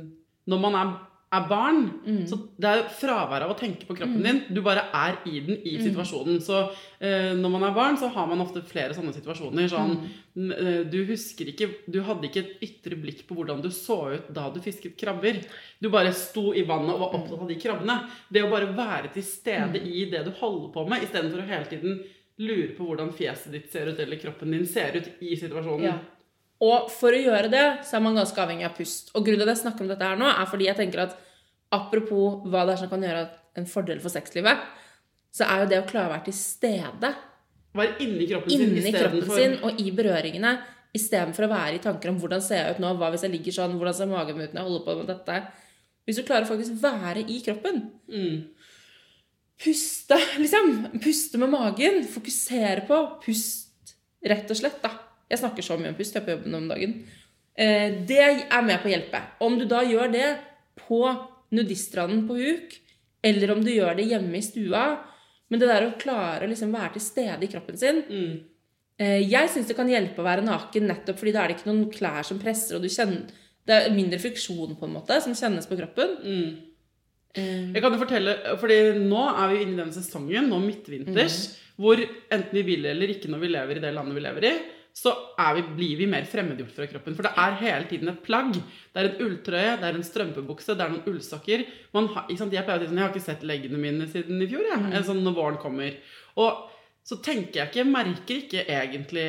[0.49, 0.89] Når man er,
[1.35, 2.19] er barn, mm.
[2.31, 4.43] så det er fravær av å tenke på kroppen din.
[4.55, 5.85] Du bare er i den, i mm.
[5.89, 6.37] situasjonen.
[6.45, 6.59] Så
[7.01, 9.67] eh, når man er barn, så har man ofte flere sånne situasjoner.
[9.73, 9.97] Sånn
[10.35, 10.51] Mhm.
[10.51, 14.33] eh, Du husker ikke Du hadde ikke et ytre blikk på hvordan du så ut
[14.35, 15.41] da du fisket krabber.
[15.81, 17.97] Du bare sto i vannet og var opptatt av de krabbene.
[18.31, 21.67] Det å bare være til stede i det du holder på med, istedenfor å hele
[21.71, 22.03] tiden
[22.43, 25.87] lure på hvordan fjeset ditt ser ut, eller kroppen din ser ut i situasjonen.
[25.87, 25.99] Ja.
[26.65, 29.11] Og for å gjøre det, så er man ganske avhengig av pust.
[29.15, 31.17] Og grunnen til at jeg snakker om dette her nå, er fordi jeg tenker at
[31.75, 33.25] apropos hva det er som kan gjøre
[33.59, 34.63] en fordel for sexlivet,
[35.35, 37.11] så er jo det å klare å være til stede
[37.75, 40.53] Være inni kroppen sin inni kroppen sin og i berøringene
[40.95, 43.57] istedenfor å være i tanker om hvordan ser jeg ut nå, hva hvis jeg ligger
[43.57, 45.39] sånn, hvordan ser magen ut når jeg holder på med dette.
[46.07, 48.37] Hvis du klarer å faktisk være i kroppen, mm.
[49.63, 53.95] Puste, liksom, puste med magen, fokusere på pust,
[54.25, 54.91] rett og slett, da.
[55.31, 56.97] Jeg snakker så mye om pust jeg på jobben om dagen.
[57.57, 59.21] Eh, det er med på å hjelpe.
[59.47, 60.31] Om du da gjør det
[60.83, 61.01] på
[61.55, 62.75] nudiststranden på huk,
[63.25, 64.85] eller om du gjør det hjemme i stua,
[65.49, 68.41] men det der å klare å liksom være til stede i kroppen sin Mm.
[68.99, 71.71] eh, Jeg syns det kan hjelpe å være naken nettopp fordi da er det ikke
[71.71, 73.29] noen klær som presser, og du kjenner
[73.67, 76.19] Det er mindre friksjon på en måte som kjennes på kroppen.
[76.21, 76.74] Mm.
[77.35, 81.39] Eh, Jeg kan jo fortelle, fordi nå er vi inne i den sesongen, nå midtvinters,
[81.77, 84.55] hvor enten vi vil eller ikke når vi lever i det landet vi lever i,
[84.95, 85.11] så
[85.43, 87.17] er vi, blir vi mer fremmedgjort fra kroppen.
[87.19, 88.53] For det er hele tiden et plagg.
[88.55, 91.65] Det er en ulltrøye, det er en strømpebukse, det er noen ullsokker.
[91.97, 92.29] Man har?
[92.31, 95.03] Jeg pleier å si sånn, jeg har ikke sett leggene mine siden i fjor, jeg.
[95.09, 95.99] Sånn når våren kommer.
[96.39, 96.71] Og
[97.03, 99.27] så tenker jeg ikke, jeg merker ikke egentlig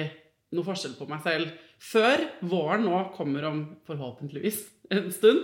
[0.53, 1.49] noe forskjell på meg selv
[1.81, 4.61] før våren nå kommer om forhåpentligvis
[4.93, 5.41] en stund.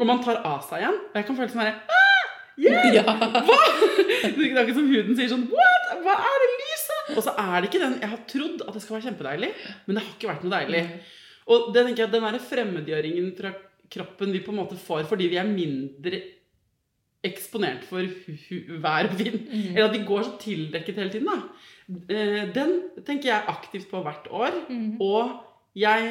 [0.00, 0.98] Og man tar av seg igjen.
[1.10, 2.30] Og jeg kan føle sånn herre ah,
[2.60, 2.86] yeah!
[2.96, 3.04] ja.
[3.04, 3.58] Hva?
[4.36, 5.90] Det er ikke som huden sier sånn What?
[6.04, 7.10] Hva er det lyset?
[7.16, 9.50] Og så er det ikke den Jeg har trodd at det skal være kjempedeilig,
[9.86, 10.84] men det har ikke vært noe deilig.
[11.52, 13.52] Og det tenker jeg den der fremmedgjøringen fra
[13.92, 16.22] kroppen vi på en måte får fordi vi er mindre
[17.22, 18.02] eksponert for
[18.82, 21.36] vær og vind, eller at vi går så tildekket hele tiden, da.
[22.10, 22.72] Eh, Den
[23.06, 24.56] tenker jeg aktivt på hvert år.
[24.98, 25.36] Og
[25.78, 26.08] jeg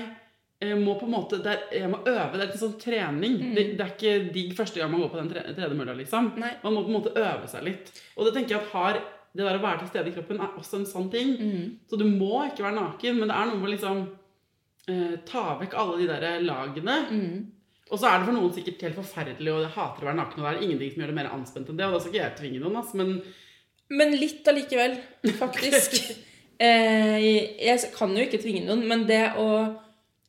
[0.61, 2.31] eh, må på en måte er, Jeg må øve.
[2.37, 3.39] Det er ikke sånn trening.
[3.55, 6.31] Det, det er ikke digg første gang man går på den tre- tredemølla, liksom.
[6.41, 6.53] Nei.
[6.63, 7.91] Man må på en måte øve seg litt.
[8.17, 9.01] Og det tenker jeg at har
[9.31, 11.29] det der å være til stede i kroppen er også en sånn ting.
[11.39, 11.67] Mm.
[11.87, 14.01] Så du må ikke være naken, men det er noe med å liksom
[14.91, 16.97] eh, ta vekk alle de der lagene.
[17.11, 17.37] Mm.
[17.91, 20.39] Og så er det for noen sikkert helt forferdelig, og jeg hater å være naken,
[20.39, 21.87] og det er ingenting som gjør det mer anspent enn det.
[21.87, 23.15] Og da skal ikke jeg tvinge noen, ass, men
[23.91, 24.93] Men litt allikevel,
[25.41, 25.97] faktisk.
[26.59, 27.17] eh,
[27.59, 29.47] jeg kan jo ikke tvinge noen, men det å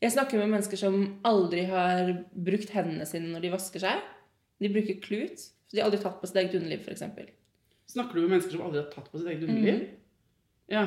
[0.02, 0.96] Jeg snakker med mennesker som
[1.26, 4.02] aldri har brukt hendene sine når de vasker seg.
[4.62, 5.38] De bruker klut.
[5.38, 7.04] Så de har aldri tatt på sitt eget underliv, f.eks.
[7.94, 9.86] snakker du med mennesker som aldri har tatt på sitt eget underliv?
[10.72, 10.86] Ja.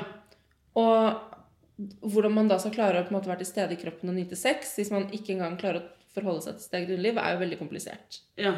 [0.77, 4.37] Og hvordan man da skal klare å måte være til stede i kroppen og nyte
[4.39, 7.43] sex hvis man ikke engang klarer å forholde seg til sitt eget underliv, er jo
[7.45, 8.21] veldig komplisert.
[8.39, 8.57] ja.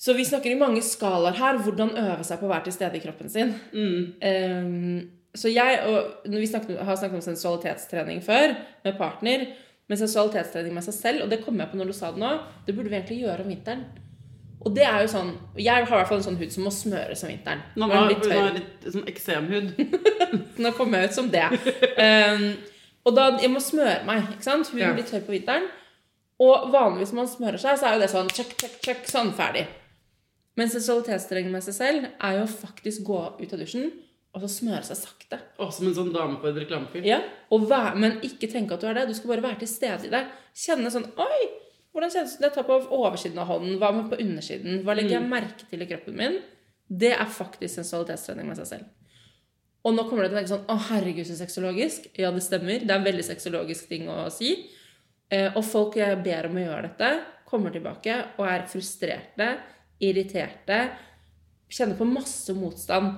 [0.00, 1.58] Så vi snakker i mange skalaer her.
[1.60, 3.50] Hvordan øve seg på å være til stede i kroppen sin.
[3.74, 4.04] Mm.
[4.24, 4.94] Ehm,
[5.34, 8.54] så jeg og Vi snakket, har snakket om sensualitetstrening før
[8.84, 9.46] med partner.
[9.90, 12.30] Men sensualitetstrening med seg selv, og det kom jeg på når du sa det nå,
[12.66, 13.84] det burde vi egentlig gjøre om vinteren.
[14.60, 16.72] Og det er jo sånn Jeg har i hvert fall en sånn hud som må
[16.74, 17.62] smøres om vinteren.
[17.80, 19.72] Nå har litt har litt sånn eksemhud.
[20.62, 21.46] Nå kom jeg ut som det.
[21.96, 22.44] Um,
[23.08, 24.28] og da jeg må smøre meg.
[24.34, 24.70] ikke sant?
[24.70, 24.92] Huden Ja.
[24.94, 25.66] blir tørr på vinteren.
[26.40, 29.32] Og vanligvis når man smører seg, så er jo det sånn check, check, check, sånn,
[29.36, 29.66] ferdig.
[30.56, 33.90] Men sensualitetstrening med seg selv er jo faktisk gå ut av dusjen
[34.34, 35.38] og så smøre seg sakte.
[35.58, 37.04] Å, som en sånn dame på et reklamefilm.
[37.08, 37.18] Ja,
[37.50, 39.08] og væ- Men ikke tenke at du er det.
[39.08, 40.24] Du skal bare være til stede i det.
[40.54, 41.40] Kjenne sånn Oi!
[41.92, 42.44] Hvordan kjennes det?
[42.46, 43.78] Jeg tar på oversiden av hånden.
[43.80, 44.84] Hva med på undersiden?
[44.86, 46.36] Hva legger jeg merke til i kroppen min?
[46.88, 48.84] Det er faktisk sensualitetstrening med seg selv.
[49.84, 52.06] Og nå kommer du til å tenke sånn Å, herregud, så sexologisk.
[52.20, 52.78] Ja, det stemmer.
[52.84, 54.52] Det er en veldig sexologisk ting å si.
[55.30, 57.10] Eh, og folk jeg ber om å gjøre dette,
[57.50, 59.48] kommer tilbake og er frustrerte,
[60.00, 60.90] irriterte,
[61.70, 63.14] kjenner på masse motstand.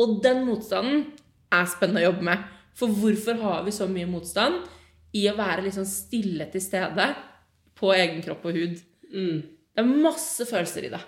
[0.00, 1.06] Og den motstanden
[1.54, 2.46] er spennende å jobbe med.
[2.74, 4.64] For hvorfor har vi så mye motstand
[5.14, 7.12] i å være liksom stille til stede
[7.78, 8.80] på egen kropp og hud?
[9.14, 9.44] Mm.
[9.74, 11.02] Det er masse følelser i det.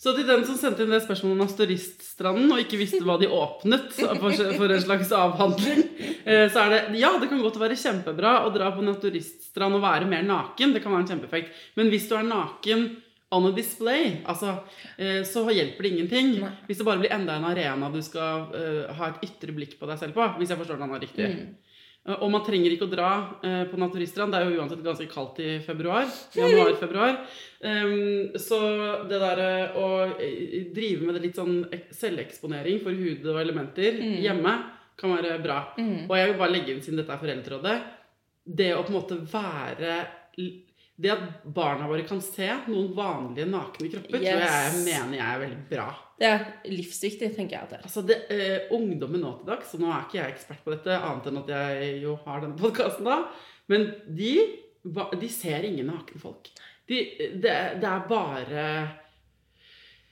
[0.00, 3.28] Så til den som sendte inn det spørsmålet om Asturiststranden og ikke visste hva de
[3.36, 5.82] åpnet for, en slags avhandling,
[6.24, 9.76] eh, så er det Ja, det kan godt være kjempebra å dra på en turiststrand
[9.76, 10.72] og være mer naken.
[10.72, 11.52] Det kan være en kjempeeffekt.
[11.76, 12.88] Men hvis du er naken
[13.30, 14.56] on a display, altså,
[14.98, 16.30] eh, så hjelper det ingenting.
[16.42, 16.52] Nei.
[16.66, 19.86] Hvis det bare blir enda en arena du skal uh, ha et ytre blikk på
[19.86, 20.24] deg selv på.
[20.40, 21.28] Hvis jeg forstår det riktig.
[21.30, 21.52] Mm.
[22.08, 23.10] Uh, Og man trenger ikke å dra
[23.44, 24.34] uh, på naturiststrand.
[24.34, 26.10] Det er jo uansett ganske kaldt i februar.
[26.34, 27.20] Januar-februar.
[27.62, 28.58] Um, så
[29.06, 29.88] det der eh, å
[30.74, 31.60] drive med det litt sånn
[31.92, 34.54] selveksponering for hud og elementer hjemme
[34.98, 35.60] kan være bra.
[35.76, 37.76] Og jeg vil bare legge inn, siden dette er Foreldrerådet,
[38.44, 40.00] det å på en måte være
[41.00, 45.42] Det at barna våre kan se noen vanlige nakne kropper, tror jeg mener jeg er
[45.44, 45.86] veldig bra.
[46.20, 47.84] Det er livsviktig, tenker jeg at det er.
[47.88, 50.98] Altså, det, eh, Ungdommen nå til dags, og nå er ikke jeg ekspert på dette,
[50.98, 53.22] annet enn at jeg jo har denne podkasten da,
[53.72, 53.86] men
[54.18, 54.34] de,
[55.22, 56.52] de ser ingen nakne folk.
[56.90, 57.00] De,
[57.40, 58.66] det, det er bare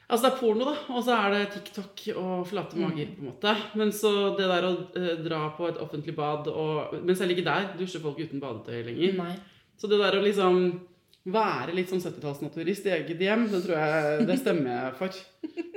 [0.09, 3.29] Altså, det er porno, da, og så er det TikTok og flate mager, på en
[3.29, 3.53] måte.
[3.77, 7.45] Men så det der å eh, dra på et offentlig bad og Men selv ikke
[7.45, 9.19] der dusjer folk uten badetøy lenger.
[9.19, 9.35] Nei.
[9.79, 10.63] Så det der å liksom
[11.29, 15.17] Være litt sånn 70-tallsnaturist i eget hjem, det tror jeg det stemmer jeg for.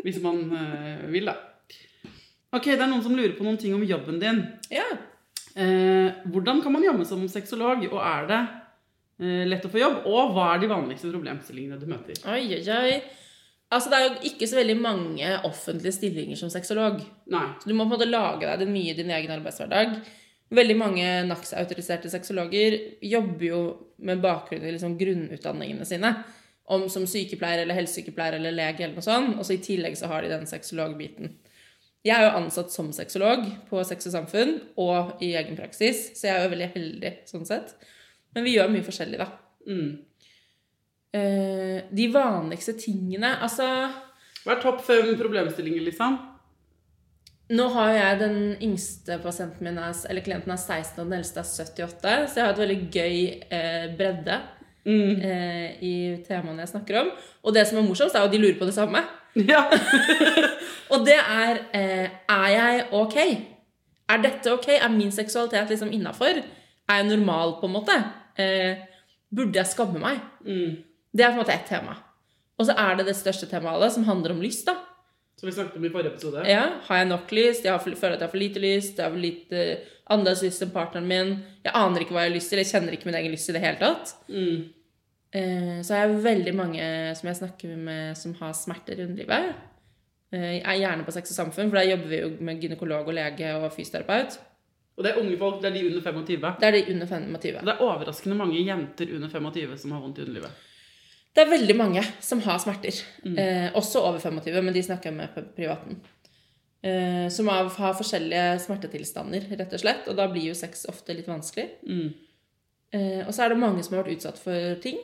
[0.06, 1.34] Hvis man eh, vil, da.
[2.56, 4.39] Ok, det er noen som lurer på noen ting om jobben din.
[4.72, 4.86] Ja.
[5.56, 8.39] Eh, hvordan kan man jobbe som sexolog, og er det
[9.24, 10.06] eh, lett å få jobb?
[10.08, 12.22] Og hva er de vanligste problemstillingene du møter?
[12.32, 12.95] Oi, oi, oi.
[13.72, 16.99] Altså, det er jo ikke så veldig mange offentlige stillinger som sexolog.
[17.32, 17.45] Nei.
[17.60, 19.99] Så du må på en måte lage deg det mye i din egen arbeidshverdag.
[20.52, 22.78] Veldig mange NAX-autoriserte sexologer
[23.08, 23.62] jobber jo
[24.04, 26.12] med bakgrunn i liksom grunnutdanningene sine.
[26.72, 29.38] Om som sykepleier eller helsesykepleier eller lege eller noe sånt.
[29.39, 31.38] Og så i tillegg så har de den sexologbiten.
[32.02, 36.28] Jeg er jo ansatt som sexolog på Sex og Samfunn og i egen praksis, så
[36.28, 37.76] jeg er jo veldig heldig sånn sett.
[38.34, 39.28] Men vi gjør mye forskjellig, da.
[39.70, 39.91] Mm.
[41.14, 43.66] Eh, de vanligste tingene Altså
[44.41, 46.16] Hva er topp fem problemstillinger, liksom?
[47.52, 51.18] Nå har jo jeg den yngste pasienten min, er, eller klienten er 16, og den
[51.20, 52.14] eldste er 78.
[52.32, 53.16] Så jeg har et veldig gøy
[53.52, 54.41] eh, bredde
[54.82, 55.22] Mm.
[55.22, 55.95] eh, i
[56.26, 57.10] temaene jeg snakker om.
[57.45, 59.04] Og det som er morsomst, er jo at de lurer på det samme.
[59.52, 59.60] Ja.
[60.91, 63.16] Og det er eh, Er jeg ok?
[64.10, 64.66] Er dette ok?
[64.76, 66.41] Er min seksualitet liksom innafor?
[66.89, 67.95] Er jeg normal, på en måte?
[68.41, 68.82] Eh,
[69.32, 70.18] burde jeg skamme meg?
[70.43, 70.82] Mm.
[71.14, 71.95] Det er på en måte ett tema.
[72.60, 74.66] Og så er det det største temaet av alle, som handler om lyst.
[74.68, 74.76] da.
[75.39, 76.43] Som vi snakket om i forrige episode.
[76.49, 77.63] Ja, Har jeg nok lyst?
[77.65, 78.97] Jeg har for, føler at jeg har for lite lyst.
[78.97, 79.63] Jeg har for lite
[80.11, 81.32] annerledes lyst enn partneren min.
[81.65, 82.61] Jeg aner ikke hva jeg har lyst til.
[82.61, 84.13] Jeg kjenner ikke min egen lyst i det hele tatt.
[84.29, 84.69] Mm.
[85.32, 89.53] Eh, så jeg har veldig mange som jeg snakker med som har smerter i underlivet.
[90.36, 93.07] Eh, jeg er gjerne på Sex og Samfunn, for der jobber vi jo med gynekolog
[93.07, 94.39] og lege og fysioterapeut.
[94.97, 96.51] Og det er unge folk, det er de under 25.
[96.59, 97.61] Det er de under 25.
[97.63, 100.67] Det er overraskende mange jenter under 25 som har vondt i underlivet.
[101.32, 102.97] Det er veldig mange som har smerter.
[103.23, 106.01] Eh, også over 25, men de snakker jeg med på privaten.
[106.82, 110.09] Eh, som har, har forskjellige smertetilstander, rett og slett.
[110.11, 111.67] Og da blir jo sex ofte litt vanskelig.
[111.88, 112.09] Mm.
[112.91, 114.99] Eh, og så er det mange som har vært utsatt for ting.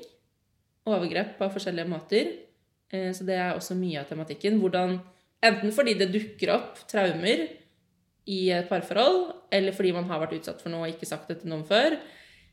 [0.88, 2.34] Overgrep på forskjellige måter.
[2.92, 4.60] Eh, så det er også mye av tematikken.
[4.60, 4.98] Hvordan,
[5.48, 7.48] enten fordi det dukker opp traumer
[8.28, 9.22] i et parforhold,
[9.56, 11.96] eller fordi man har vært utsatt for noe og ikke sagt det til noen før.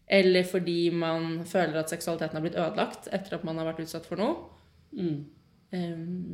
[0.07, 4.09] Eller fordi man føler at seksualiteten har blitt ødelagt etter at man har vært utsatt
[4.09, 4.34] for noe.
[4.92, 5.24] Mm.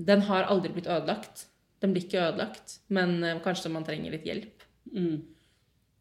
[0.06, 1.46] Den har aldri blitt ødelagt.
[1.80, 4.66] Den blir ikke ødelagt, men eh, kanskje man trenger litt hjelp.
[4.92, 5.22] Mm.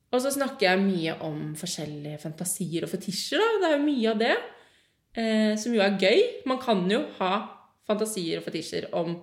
[0.09, 3.39] Og så snakker jeg mye om forskjellige fantasier og fetisjer.
[3.39, 3.61] Da.
[3.61, 6.23] Det er jo mye av det eh, som jo er gøy.
[6.49, 7.31] Man kan jo ha
[7.87, 9.15] fantasier og fetisjer om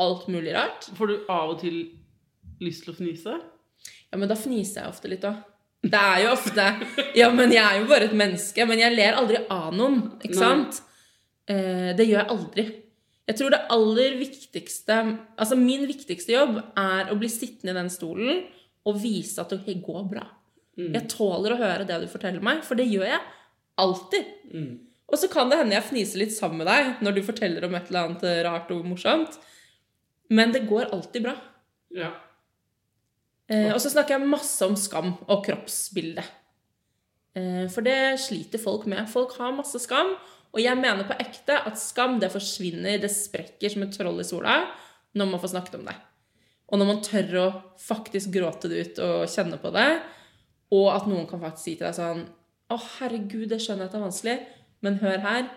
[0.00, 0.88] alt mulig rart.
[0.96, 1.78] Får du av og til
[2.64, 3.36] lyst til å fnise?
[4.10, 5.44] Ja, men da fniser jeg ofte litt òg.
[5.80, 6.66] Det er jo ofte
[7.16, 8.66] Ja, men jeg er jo bare et menneske.
[8.68, 10.42] Men jeg ler aldri av noen, ikke Nei.
[10.42, 10.82] sant?
[11.50, 12.66] Eh, det gjør jeg aldri.
[13.30, 14.98] Jeg tror det aller viktigste
[15.38, 18.44] Altså, min viktigste jobb er å bli sittende i den stolen
[18.88, 20.24] og vise at det går bra.
[20.80, 23.20] Jeg tåler å høre det du forteller meg, for det gjør jeg
[23.80, 24.30] alltid.
[24.54, 24.70] Mm.
[25.10, 27.76] Og så kan det hende jeg fniser litt sammen med deg når du forteller om
[27.76, 29.36] et eller annet rart og morsomt.
[30.30, 31.34] Men det går alltid bra.
[31.92, 32.12] Ja.
[33.50, 36.22] Eh, og så snakker jeg masse om skam og kroppsbilde.
[37.34, 39.08] Eh, for det sliter folk med.
[39.10, 40.14] Folk har masse skam.
[40.50, 44.26] Og jeg mener på ekte at skam det forsvinner, det sprekker som et troll i
[44.26, 44.62] sola
[45.14, 45.96] når man får snakket om det.
[46.70, 47.46] Og når man tør å
[47.82, 49.88] faktisk gråte det ut og kjenne på det,
[50.74, 52.26] og at noen kan faktisk si til deg sånn
[52.70, 54.34] Å, herregud, det skjønner jeg at det er vanskelig,
[54.86, 55.48] men hør her.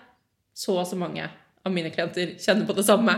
[0.58, 1.28] Så og så mange
[1.62, 3.14] av mine klienter kjenner på det samme.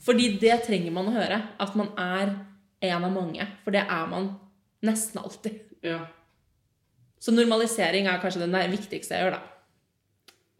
[0.00, 1.42] Fordi det trenger man å høre.
[1.60, 2.32] At man er
[2.82, 3.46] en av mange.
[3.64, 4.32] For det er man
[4.86, 5.60] nesten alltid.
[5.86, 6.00] ja.
[7.20, 9.40] Så normalisering er kanskje det viktigste jeg gjør, da.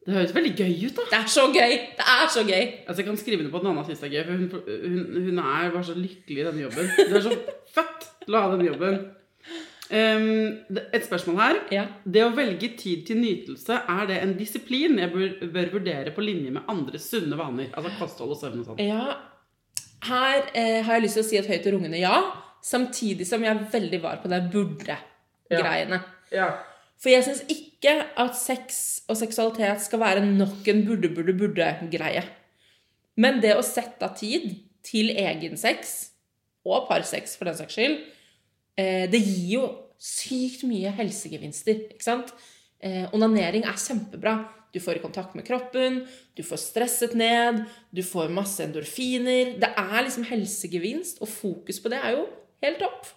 [0.05, 1.05] Det høres veldig gøy ut, da.
[1.09, 1.73] Det er så gøy!
[1.97, 2.66] Det er så gøy!
[2.85, 5.25] Altså, Jeg kan skrive det på at Nanna syns det er gøy, for hun, hun,
[5.31, 6.91] hun er bare så lykkelig i denne jobben.
[6.99, 7.33] Hun er så
[7.77, 8.99] født til å ha denne jobben.
[9.91, 11.61] Um, et spørsmål her.
[11.75, 11.87] Ja.
[12.05, 16.25] Det å velge tid til nytelse, er det en disiplin jeg bør, bør vurdere på
[16.29, 17.73] linje med andre sunne vaner?
[17.73, 18.85] Altså kosthold og søvn og sånn.
[18.85, 19.16] ja.
[20.07, 22.16] Her eh, har jeg lyst til å si et høyt og rungende ja,
[22.64, 26.01] samtidig som jeg er veldig var på det burde-greiene.
[26.32, 26.53] Ja.
[27.01, 32.24] For jeg syns ikke at sex og seksualitet skal være nok en burde-burde-burde-greie.
[33.20, 34.53] Men det å sette av tid
[34.86, 36.11] til egen sex,
[36.64, 37.98] og parsex for den saks skyld,
[38.76, 39.64] eh, det gir jo
[40.01, 42.32] sykt mye helsegevinster, ikke sant?
[42.80, 44.36] Eh, onanering er kjempebra.
[44.73, 46.03] Du får i kontakt med kroppen,
[46.39, 49.57] du får stresset ned, du får masse endorfiner.
[49.62, 52.27] Det er liksom helsegevinst, og fokus på det er jo
[52.62, 53.09] helt topp.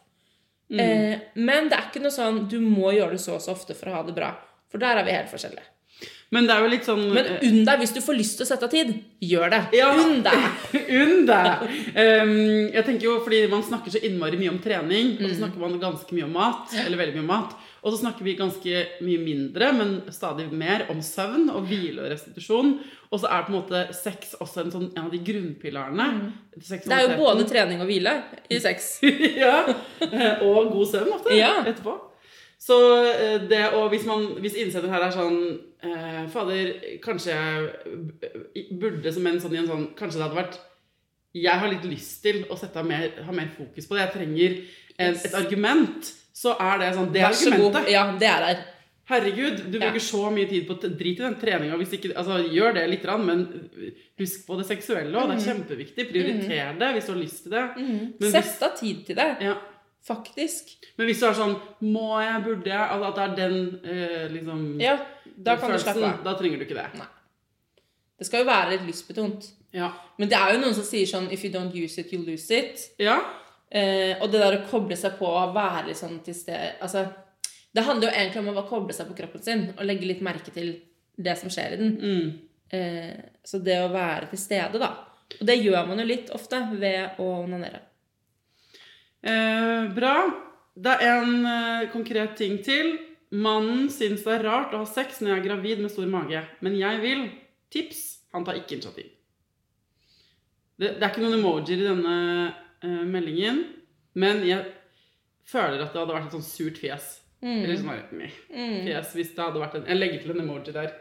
[0.73, 3.75] Eh, men det er ikke noe sånn du må gjøre det så og så ofte
[3.77, 4.31] for å ha det bra.
[4.73, 5.67] For der er vi helt forskjellige.
[6.33, 8.47] Men det er jo litt sånn Men eh, unn deg hvis du får lyst til
[8.47, 8.89] å sette av tid.
[9.21, 9.59] Gjør det.
[9.77, 9.91] Ja.
[10.01, 10.47] Unn deg.
[11.03, 11.67] Unn deg!
[11.93, 12.33] Um,
[12.73, 15.29] jeg tenker jo, fordi Man snakker så innmari mye om trening, og Mm.
[15.29, 16.73] så snakker man ganske mye om mat.
[16.81, 17.53] Eller veldig mye om mat.
[17.83, 22.13] Og så snakker vi ganske mye mindre, men stadig mer om søvn og hvile og
[22.13, 22.69] restitusjon.
[23.11, 26.05] Og så er på en måte sex også en, sånn, en av de grunnpilarene.
[26.15, 26.31] Mm.
[26.55, 28.13] Det er jo både trening og hvile
[28.47, 28.95] i sex.
[29.43, 29.57] ja,
[30.07, 31.57] eh, Og god søvn ofte Ja.
[31.67, 31.97] etterpå.
[32.63, 32.77] Så
[33.11, 35.39] eh, det, og hvis, man, hvis innsender her er sånn
[35.83, 36.69] eh, Fader,
[37.03, 40.55] kanskje jeg burde som en sånn en sånn Kanskje det hadde vært
[41.35, 44.05] Jeg har litt lyst til å sette av mer, ha mer fokus på det.
[44.05, 44.55] Jeg trenger
[45.01, 46.13] en, et argument.
[46.33, 47.89] Så er det sånn Det er argumentet.
[47.93, 48.63] Ja, det er der.
[49.05, 49.89] Herregud, du Ja.
[49.91, 51.75] bruker så mye tid på Drit i den treninga.
[51.75, 53.69] Altså, gjør det litt, grann, men
[54.17, 55.27] husk på det seksuelle òg.
[55.29, 56.05] Det er kjempeviktig.
[56.09, 57.65] Prioriter det hvis du har lyst til det.
[57.77, 58.31] Mm.
[58.31, 59.37] Sett av tid til det.
[59.41, 59.55] Ja.
[60.03, 60.73] Faktisk.
[60.97, 64.25] Men hvis du er sånn Må jeg, burde jeg Altså at det er den eh,
[64.33, 64.97] liksom Ja,
[65.37, 66.23] da kan du følelsen, slappe av.
[66.25, 66.87] Da trenger du ikke det.
[66.99, 67.07] Nei.
[68.19, 69.47] Det skal jo være litt lystbetont.
[69.73, 69.93] Ja.
[70.19, 72.51] Men det er jo noen som sier sånn If you don't use it, you lose
[72.51, 72.89] it.
[72.99, 73.21] ja.
[73.73, 77.07] Eh, og det der å koble seg på og være litt sånn til stede Altså,
[77.73, 80.53] det handler jo egentlig om å koble seg på kroppen sin og legge litt merke
[80.53, 80.75] til
[81.17, 81.95] det som skjer i den.
[81.97, 82.27] Mm.
[82.73, 84.91] Eh, så det å være til stede, da.
[85.39, 87.81] Og det gjør man jo litt ofte ved å onanere.
[89.23, 90.15] Eh, bra.
[90.73, 92.95] Det er en eh, konkret ting til.
[93.33, 96.43] Mannen syns det er rart å ha sex når jeg er gravid med stor mage.
[96.65, 97.23] Men jeg vil.
[97.73, 98.03] Tips.
[98.33, 99.09] Han tar ikke initiativ.
[100.77, 102.17] Det, det er ikke noen emojier i denne
[102.83, 103.63] eh, meldingen,
[104.19, 104.67] men jeg
[105.49, 107.09] føler at det hadde vært et sånn surt fjes.
[107.43, 108.85] Eller sånn mm.
[108.85, 110.93] fjes hvis det hadde vært en Jeg legger til en emoji der.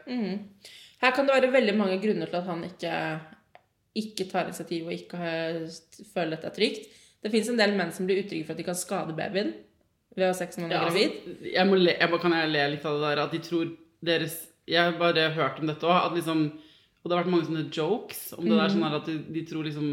[1.03, 2.95] Her kan det være veldig mange grunner til at han ikke,
[3.99, 5.21] ikke tar initiativ og ikke
[6.13, 6.89] føler dette er trygt.
[7.23, 9.53] Det fins en del menn som blir utrygge for at de kan skade babyen
[10.17, 11.15] ved å ha sex når man er Ja, gravid.
[11.21, 13.43] altså, jeg må le, jeg må, kan jeg le litt av det der at de
[13.47, 13.71] tror
[14.03, 15.99] deres Jeg har bare hørt om dette òg.
[16.07, 16.43] At liksom
[17.03, 18.69] Og det har vært mange sånne jokes om det der.
[18.69, 18.75] Mm.
[18.75, 19.89] sånn at de, de tror liksom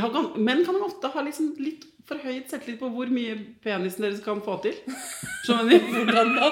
[0.00, 4.40] har, Menn kan ofte ha liksom litt forhøyet selvtillit på hvor mye penisen deres kan
[4.44, 4.74] få til.
[5.44, 5.92] Skjønner du?
[5.94, 6.50] Hvordan da?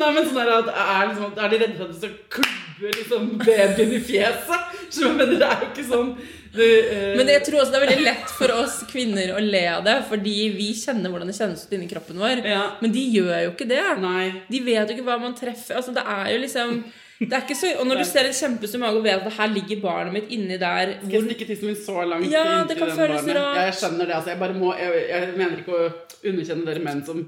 [0.00, 3.32] Nei, men sånn at er, liksom, er de redde for at de skal klubbe liksom
[3.40, 4.78] babyen i fjeset?
[4.92, 5.36] Skjønner du?
[5.40, 6.14] Det er jo ikke sånn
[6.52, 9.62] det, eh, Men jeg tror også det er veldig lett for oss kvinner å le
[9.72, 12.42] av det, fordi vi kjenner hvordan det kjennes ut inni kroppen vår.
[12.44, 12.64] Ja.
[12.82, 13.84] Men de gjør jo ikke det.
[14.02, 14.26] Nei.
[14.50, 15.78] De vet jo ikke hva man treffer.
[15.80, 16.82] Altså, det er jo liksom
[17.28, 19.50] det er ikke så, Og når du ser en kjempestor mage og vet at her
[19.54, 22.78] ligger barnet mitt inni der Skal jeg stikke tissen min så langt Ja, inntil det
[22.78, 23.36] kan den føles barnet?
[23.42, 23.56] rart.
[23.56, 24.14] Ja, jeg skjønner det.
[24.18, 24.30] altså.
[24.30, 25.90] Jeg bare må, jeg, jeg mener ikke å
[26.30, 27.22] underkjenne dere menn som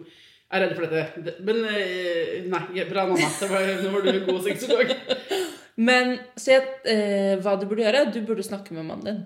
[0.55, 1.35] er redde for dette.
[1.47, 3.29] Men eh, nei, bra mamma.
[3.41, 4.93] Det var, nå var du en god sexolog.
[5.89, 6.55] Men se
[6.87, 8.05] eh, hva du burde gjøre?
[8.15, 9.25] Du burde snakke med mannen din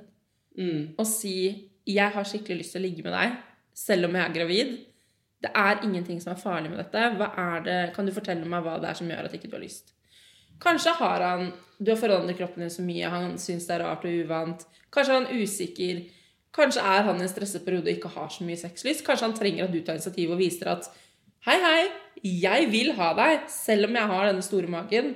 [0.58, 0.94] Mm.
[0.98, 3.36] og si 'Jeg har skikkelig lyst til å ligge med deg,
[3.74, 4.72] selv om jeg er gravid'.
[5.40, 6.98] Det er ingenting som er farlig med dette.
[7.16, 9.54] Hva er det, kan du fortelle meg hva det er som gjør at ikke du
[9.54, 9.92] har lyst?
[10.62, 14.02] Kanskje har han Du har forandret kroppen din så mye, han syns det er rart
[14.02, 14.64] og uvant.
[14.90, 16.00] Kanskje er han usikker.
[16.50, 19.04] Kanskje er han i en stresset periode og ikke har så mye sexlyst.
[19.06, 20.88] Kanskje han trenger at du tar initiativ og viser at
[21.46, 21.84] Hei, hei,
[22.42, 25.12] jeg vil ha deg, selv om jeg har denne store magen.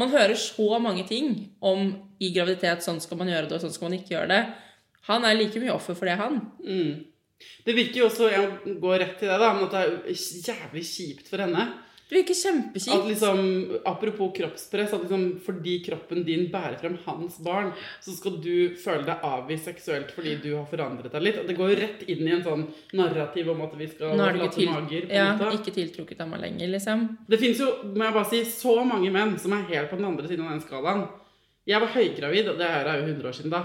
[0.00, 1.90] Man hører så mange ting om
[2.22, 4.42] i graviditet sånn skal man gjøre det, og sånn skal man ikke gjøre det.
[5.10, 6.40] Han er like mye offer for det, han.
[6.64, 7.04] Mm.
[7.66, 11.28] Det virker jo også Jeg går rett til det, da, men det er jævlig kjipt
[11.28, 11.66] for henne.
[12.08, 13.06] Det virker At kjempekjipt.
[13.08, 13.38] liksom,
[13.88, 17.70] Apropos kroppspress, at liksom fordi kroppen din bærer frem hans barn,
[18.04, 21.40] så skal du føle deg avvist seksuelt fordi du har forandret deg litt.
[21.48, 24.38] Det går jo rett inn i en sånn narrativ om at vi skal Nå er
[24.42, 25.08] late til, mager.
[25.08, 25.54] ja, måte.
[25.56, 27.08] ikke tiltrukket av meg lenger, liksom.
[27.28, 30.10] Det fins jo, må jeg bare si, så mange menn som er helt på den
[30.12, 31.08] andre siden av den skalaen.
[31.64, 33.60] Jeg var høygravid, og det her er jo 100 år siden da,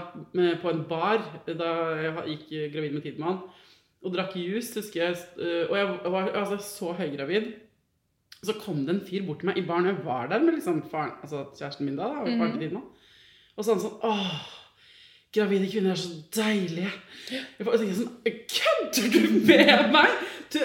[0.62, 3.40] på en bar da jeg gikk gravid med Tidemann,
[4.06, 5.16] og drakk juice, husker jeg.
[5.36, 7.48] øh, Og jeg var altså, så høygravid.
[8.44, 10.54] Så kom det en fyr bort til meg i baren, og jeg var der med
[10.58, 12.86] liksom faren, altså kjæresten min da, og faren til Tidemann.
[13.58, 14.36] Og så han sånn Åh,
[15.34, 16.92] gravide kvinner er så deilige.
[17.32, 18.14] Jeg bare tenkte sånn
[18.54, 20.22] Kødder du med meg?!
[20.54, 20.60] Du,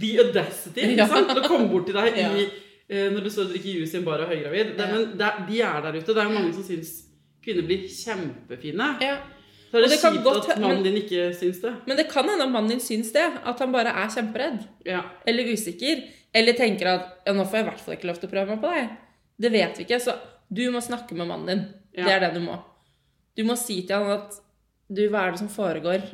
[0.00, 1.28] the audacity, ikke sant?
[1.32, 2.46] Til å komme bort til deg i,
[2.88, 4.70] eh, når du står og drikker juice i en bar og er høygravid.
[4.78, 6.06] Det, men det, de er der ute.
[6.14, 6.94] Det er jo mange som syns
[7.44, 8.88] kvinner blir kjempefine.
[9.04, 9.18] Ja.
[9.68, 11.74] Så er Og det, det kan godt at mannen din ikke syns det.
[11.86, 13.26] Men det kan hende at mannen din syns det.
[13.44, 14.62] At han bare er kjemperedd.
[14.88, 15.02] Ja.
[15.28, 16.02] Eller usikker.
[16.34, 18.54] Eller tenker at ja, nå får jeg i hvert fall ikke lov til å prøve
[18.54, 18.96] meg på deg.
[19.38, 20.00] Det vet vi ikke.
[20.02, 20.16] Så
[20.48, 21.64] du må snakke med mannen din.
[21.98, 22.06] Ja.
[22.06, 22.56] Det er det du må.
[23.36, 24.40] Du må si til han at
[24.88, 26.06] du, hva er det som foregår?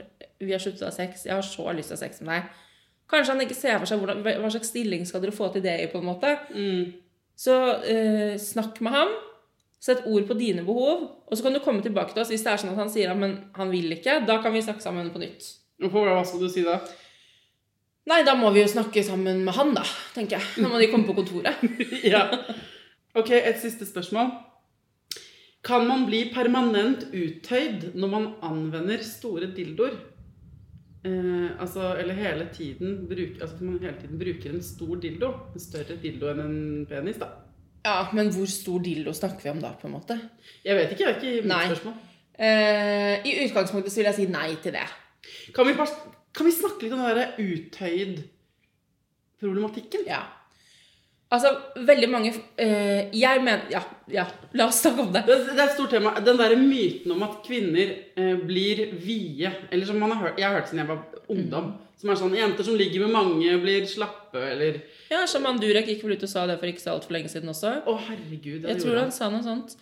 [0.42, 1.28] Vi har sluttet å ha sex.
[1.28, 2.61] Jeg har så lyst til å ha sex med deg.
[3.11, 5.76] Kanskje han ikke ser for seg hvordan, hva slags stilling skal dere få til det
[5.82, 6.32] i, på en måte.
[6.50, 6.94] Mm.
[7.38, 7.55] Så
[7.90, 9.14] eh, snakk med ham.
[9.85, 11.03] Sett ord på dine behov.
[11.28, 13.12] Og så kan du komme tilbake til oss hvis det er sånn at han sier
[13.12, 14.22] at men han vil ikke.
[14.28, 15.51] Da kan vi snakke sammen på nytt.
[15.82, 16.78] Hvorfor, hva skal du si da?
[18.09, 20.49] Nei, da må vi jo snakke sammen med han, da, tenker jeg.
[20.61, 21.61] Nå må de komme på kontoret.
[22.14, 22.26] ja.
[23.16, 24.32] Ok, et siste spørsmål.
[25.64, 29.97] Kan man bli permanent uttøyd når man anvender store dildoer?
[31.05, 35.32] Eh, altså, eller hele tiden bruker, altså, man hele tiden bruker en stor dildo.
[35.53, 37.30] En større dildo enn en penis, da.
[37.85, 40.14] Ja, men hvor stor dildo snakker vi om da, på en måte?
[40.64, 41.66] Jeg vet ikke, det er ikke mitt Nei.
[41.68, 41.95] spørsmål.
[42.35, 44.89] Eh, I utgangspunktet så vil jeg si nei til det.
[45.55, 50.03] Kan vi, kan vi snakke litt om den der uthøyd-problematikken?
[50.09, 50.22] Ja.
[51.35, 51.51] Altså,
[51.82, 52.30] veldig mange
[52.61, 53.80] eh, Jeg mener ja,
[54.12, 54.24] ja,
[54.55, 55.22] la oss snakke om det.
[55.26, 56.11] Det, det er et stort tema.
[56.24, 60.49] Den der myten om at kvinner eh, blir vide Eller som man har hørt, jeg
[60.49, 61.01] har hørt siden jeg var
[61.33, 61.72] ungdom.
[62.01, 64.81] Som er sånn Jenter som ligger med mange, blir slappe, eller
[65.12, 67.53] Ja, Shaman Durek gikk vel ut og sa det for ikke så altfor lenge siden
[67.53, 67.77] også.
[67.87, 68.66] Å, herregud.
[68.66, 69.77] Jeg tror han sa noe sånt.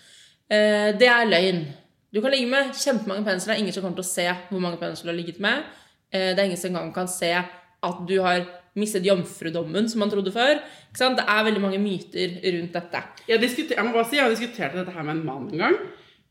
[0.53, 1.65] Eh, det er løgn.
[2.13, 3.55] Du kan ligge med kjempemange pensler.
[3.55, 5.65] Det er ingen som kommer til å se hvor mange pensler du har ligget med.
[6.13, 8.45] Eh, det er ingen som engang kan se at du har
[8.79, 10.61] mistet jomfrudommen, som man trodde før.
[10.91, 11.19] Ikke sant?
[11.19, 13.03] Det er veldig mange myter rundt dette.
[13.29, 15.79] Jeg, jeg må bare si, jeg har diskutert dette her med en mann en gang.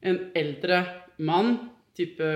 [0.06, 0.84] En eldre
[1.22, 1.56] mann.
[1.98, 2.28] Type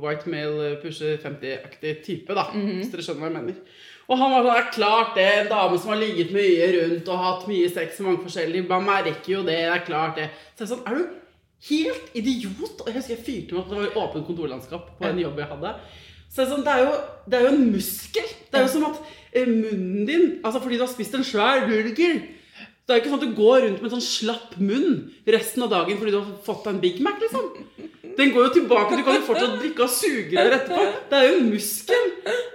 [0.00, 2.46] white male, pusher 50-aktig type, da.
[2.54, 3.60] Hvis dere skjønner hva jeg mener.
[4.06, 7.08] Og han var sånn, det er klart det, en dame som har ligget mye rundt
[7.10, 10.28] og hatt mye sex med mange forskjellige, man merker jo det, det er klart det.
[10.54, 11.22] Så jeg er sånn, er du
[11.70, 12.82] helt idiot?
[12.84, 15.50] Og jeg husker jeg fyrte meg opp, det var åpent kontorlandskap på en jobb jeg
[15.54, 15.74] hadde.
[16.30, 16.94] Så jeg er sånn, det er jo,
[17.26, 18.32] det er jo en muskel.
[18.46, 21.66] Det er jo som at eh, munnen din, altså fordi du har spist en svær
[21.66, 22.22] burger,
[22.86, 24.90] det er jo ikke sånn at du går rundt med en sånn slapp munn
[25.26, 27.48] resten av dagen fordi du har fått deg en Big Mac, liksom.
[28.16, 30.84] Den går jo tilbake, du kan jo fortsatt drikke av sugerør etterpå.
[31.10, 32.04] Det er jo en muskel.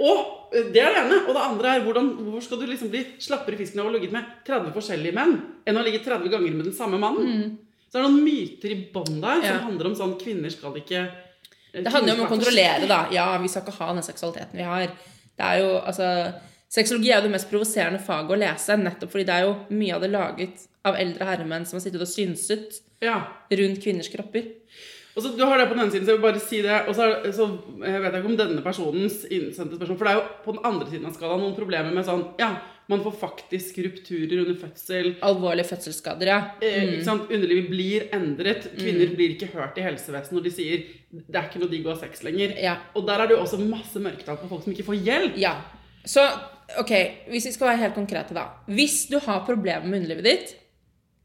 [0.01, 0.21] Og
[0.55, 1.17] eh, det er det ene.
[1.27, 3.91] Og det andre er hvordan, hvorfor skal du liksom bli slappere i fisken av å
[3.91, 5.35] ha ligget med 30 forskjellige menn
[5.67, 7.57] enn å ha ligget 30 ganger med den samme mannen?
[7.91, 9.51] Så det er noen myter i bånn der Ja.
[9.59, 13.01] som handler om sånn kvinner skal ikke eh, Det handler jo om å kontrollere, da.
[13.13, 14.87] Ja, vi skal ikke ha den seksualiteten vi har.
[15.37, 16.07] Det er jo, altså
[16.71, 19.95] Sexologi er jo det mest provoserende faget å lese, nettopp fordi det er jo mye
[19.97, 23.17] av det laget av eldre herremenn som har sittet og synset Ja.
[23.51, 24.45] rundt kvinners kropper.
[25.13, 26.87] Og så Du har det på den ene siden, så jeg vil bare si det.
[26.87, 30.13] Og så, er- så jeg vet jeg ikke om denne personens innsendte spørsmål For det
[30.13, 33.17] er jo på den andre siden av skalaen noen problemer med sånn Ja, man får
[33.19, 35.15] faktisk rupturer under fødsel.
[35.21, 36.51] Alvorlige fødselsskader, ja.
[36.61, 37.03] Eh, Mm.
[37.03, 37.29] sant?
[37.29, 38.71] Underlivet blir endret.
[38.77, 41.89] Kvinner blir ikke hørt i helsevesenet når de sier det er ikke noe digg å
[41.93, 42.55] ha sex lenger.
[42.57, 42.77] Ja.
[42.95, 45.37] Og der er det jo også masse mørketall på folk som ikke får hjelp.
[45.37, 45.57] Ja.
[46.05, 46.21] Så
[46.79, 46.91] ok,
[47.31, 48.47] hvis vi skal være helt konkrete, da.
[48.71, 50.53] Hvis du har problemer med underlivet ditt,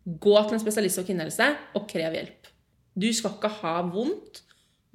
[0.06, 2.50] gå til en spesialist og kvinnehelse og krev hjelp.
[2.96, 4.42] Du skal ikke ha vondt.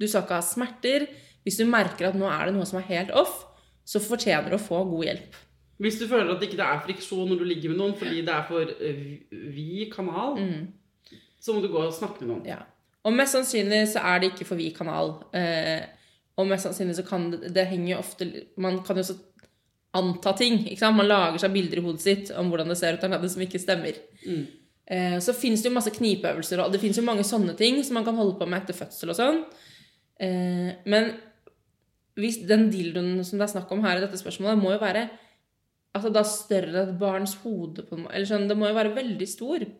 [0.00, 1.06] Du skal ikke ha smerter.
[1.44, 3.42] Hvis du merker at nå er det noe som er helt off,
[3.84, 5.40] så fortjener du å få god hjelp.
[5.82, 8.34] Hvis du føler at det ikke er friksjon når du ligger med noen fordi det
[8.34, 9.00] er for eh,
[9.30, 10.36] vid kanal,
[11.42, 12.44] så må du gå og snakke med noen.
[12.46, 12.60] Ja.
[13.02, 15.16] Og mest sannsynlig så er det ikke for vid kanal.
[15.34, 15.82] Eh,
[16.38, 19.18] og mest sannsynlig så kan det, det jo ofte Man kan jo også
[19.98, 20.64] anta ting.
[20.96, 23.44] Man lager seg bilder i hodet sitt om hvordan det ser ut der nede som
[23.44, 23.98] ikke stemmer.
[24.92, 27.98] Eh, så fins det jo masse knipeøvelser, og det fins jo mange sånne ting som
[27.98, 29.42] man kan holde på med etter fødsel og sånn.
[30.22, 31.12] Eh, men
[32.20, 35.06] hvis den dildoen som det er snakk om her i dette spørsmålet, må jo være
[35.92, 37.98] Altså da større enn et barns hode på.
[38.08, 39.66] Eller sånn, Det må jo være veldig stor.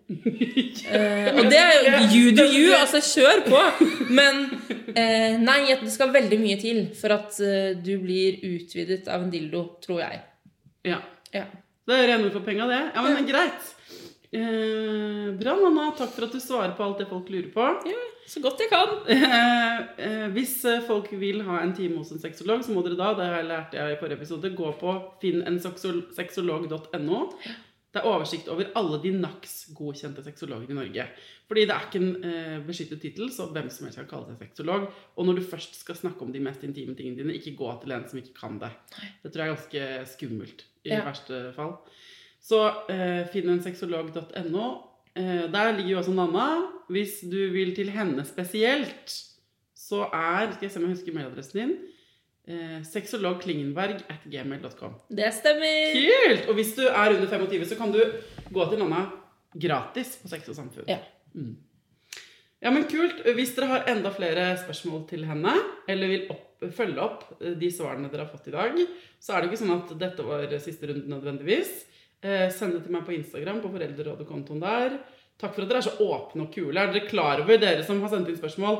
[0.92, 3.60] Eh, og det er jo you do you, altså kjør på.
[4.12, 4.42] Men
[4.92, 9.30] eh, nei, det skal veldig mye til for at eh, du blir utvidet av en
[9.32, 10.18] dildo, tror jeg.
[10.90, 10.98] Ja.
[11.32, 11.46] Ja.
[11.88, 12.80] Det er rene for penga, det.
[12.92, 13.70] Ja, men greit.
[14.32, 15.90] Eh, bra, Nanna.
[15.96, 17.66] Takk for at du svarer på alt det folk lurer på.
[17.90, 18.88] Ja, Så godt jeg kan.
[19.12, 22.96] Eh, eh, hvis eh, folk vil ha en time hos en sexolog, så må dere
[22.96, 27.18] da, det har jeg lært jeg i forrige episode, gå på finnensexolog.no.
[27.92, 31.04] Det er oversikt over alle de NAX-godkjente sexologer i Norge.
[31.50, 34.46] Fordi det er ikke en eh, beskyttet tittel, så hvem som helst kan kalle seg
[34.46, 34.86] sexolog.
[35.18, 37.92] Og når du først skal snakke om de mest intime tingene dine, ikke gå til
[37.92, 38.72] en som ikke kan det.
[39.20, 39.82] Det tror jeg er ganske
[40.14, 41.02] skummelt, i Ja.
[41.04, 41.76] verste fall.
[42.42, 44.66] Så eh, finnensexolog.no.
[45.14, 46.48] Eh, der ligger jo også Nanna.
[46.92, 49.14] Hvis du vil til henne spesielt,
[49.78, 51.74] så er Skal jeg se om jeg husker mailadressen din.
[52.48, 54.94] Eh, Sexologklingenberg at gmail.com.
[55.10, 55.92] Det stemmer.
[55.94, 56.48] Kult!
[56.48, 58.00] Og hvis du er under 25, så kan du
[58.50, 59.04] gå til Nanna
[59.54, 60.88] gratis på Sex og Samfunn.
[60.88, 60.98] Ja.
[62.62, 63.22] Ja, men kult.
[63.36, 65.54] Hvis dere har enda flere spørsmål til henne,
[65.90, 68.78] eller vil opp, følge opp eh, de svarene dere har fått i dag,
[69.22, 71.72] så er det jo ikke sånn at dette var siste runde nødvendigvis.
[72.22, 74.98] Eh, send det til meg på Instagram, på Foreldrerådet-kontoen der.
[75.42, 76.78] Takk for at dere er så åpne og kule.
[76.78, 78.78] Er dere klar over, dere som har sendt inn spørsmål,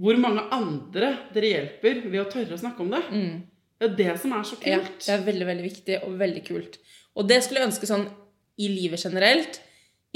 [0.00, 3.02] hvor mange andre dere hjelper ved å tørre å snakke om det?
[3.76, 4.68] Det er det som er så kult.
[4.72, 6.78] Ja, det er veldig, veldig viktig og veldig kult.
[7.16, 8.06] Og det skulle jeg ønske sånn
[8.56, 9.60] i livet generelt.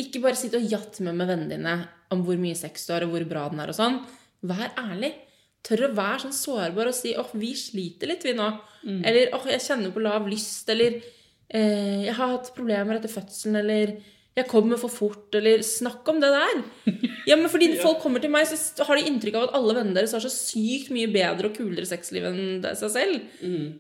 [0.01, 1.75] Ikke bare sitte og jatte med med vennene dine
[2.11, 4.01] om hvor mye sex du har, og hvor bra den er og sånn.
[4.49, 5.13] Vær ærlig.
[5.61, 8.61] Tør å være sånn sårbar og si 'Åh, vi sliter litt, vi nå'.
[9.05, 11.03] Eller 'Åh, jeg kjenner på lav lyst', eller
[11.51, 13.97] eh, 'Jeg har hatt problemer etter fødselen', eller
[14.37, 16.65] 'Jeg kommer for fort', eller 'snakk om det der'.
[17.27, 19.95] Ja, men fordi folk kommer til meg, så har de inntrykk av at alle vennene
[19.95, 23.21] deres har så sykt mye bedre og kulere sexliv enn seg selv.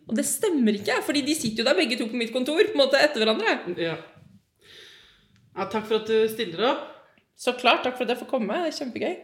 [0.06, 2.76] Og det stemmer ikke, fordi de sitter jo der begge to på mitt kontor på
[2.76, 3.74] en måte etter hverandre.
[3.80, 3.96] Ja.
[5.56, 5.64] ja.
[5.64, 6.86] Takk for at du stiller opp.
[7.40, 8.60] Så klart, takk for at jeg får komme.
[8.60, 9.14] Det er kjempegøy.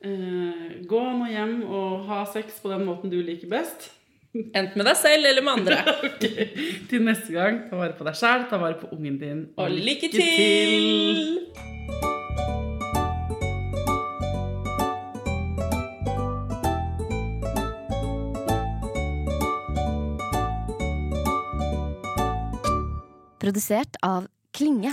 [0.00, 3.90] Eh, gå nå hjem og ha sex på den måten du liker best.
[4.30, 5.80] Enten med deg selv eller med andre.
[6.06, 6.22] Ok,
[6.90, 9.42] Til neste gang, ta vare på deg sjæl, ta vare på ungen din.
[9.58, 11.50] Og lykke til!
[23.40, 24.92] Produsert av Klinge.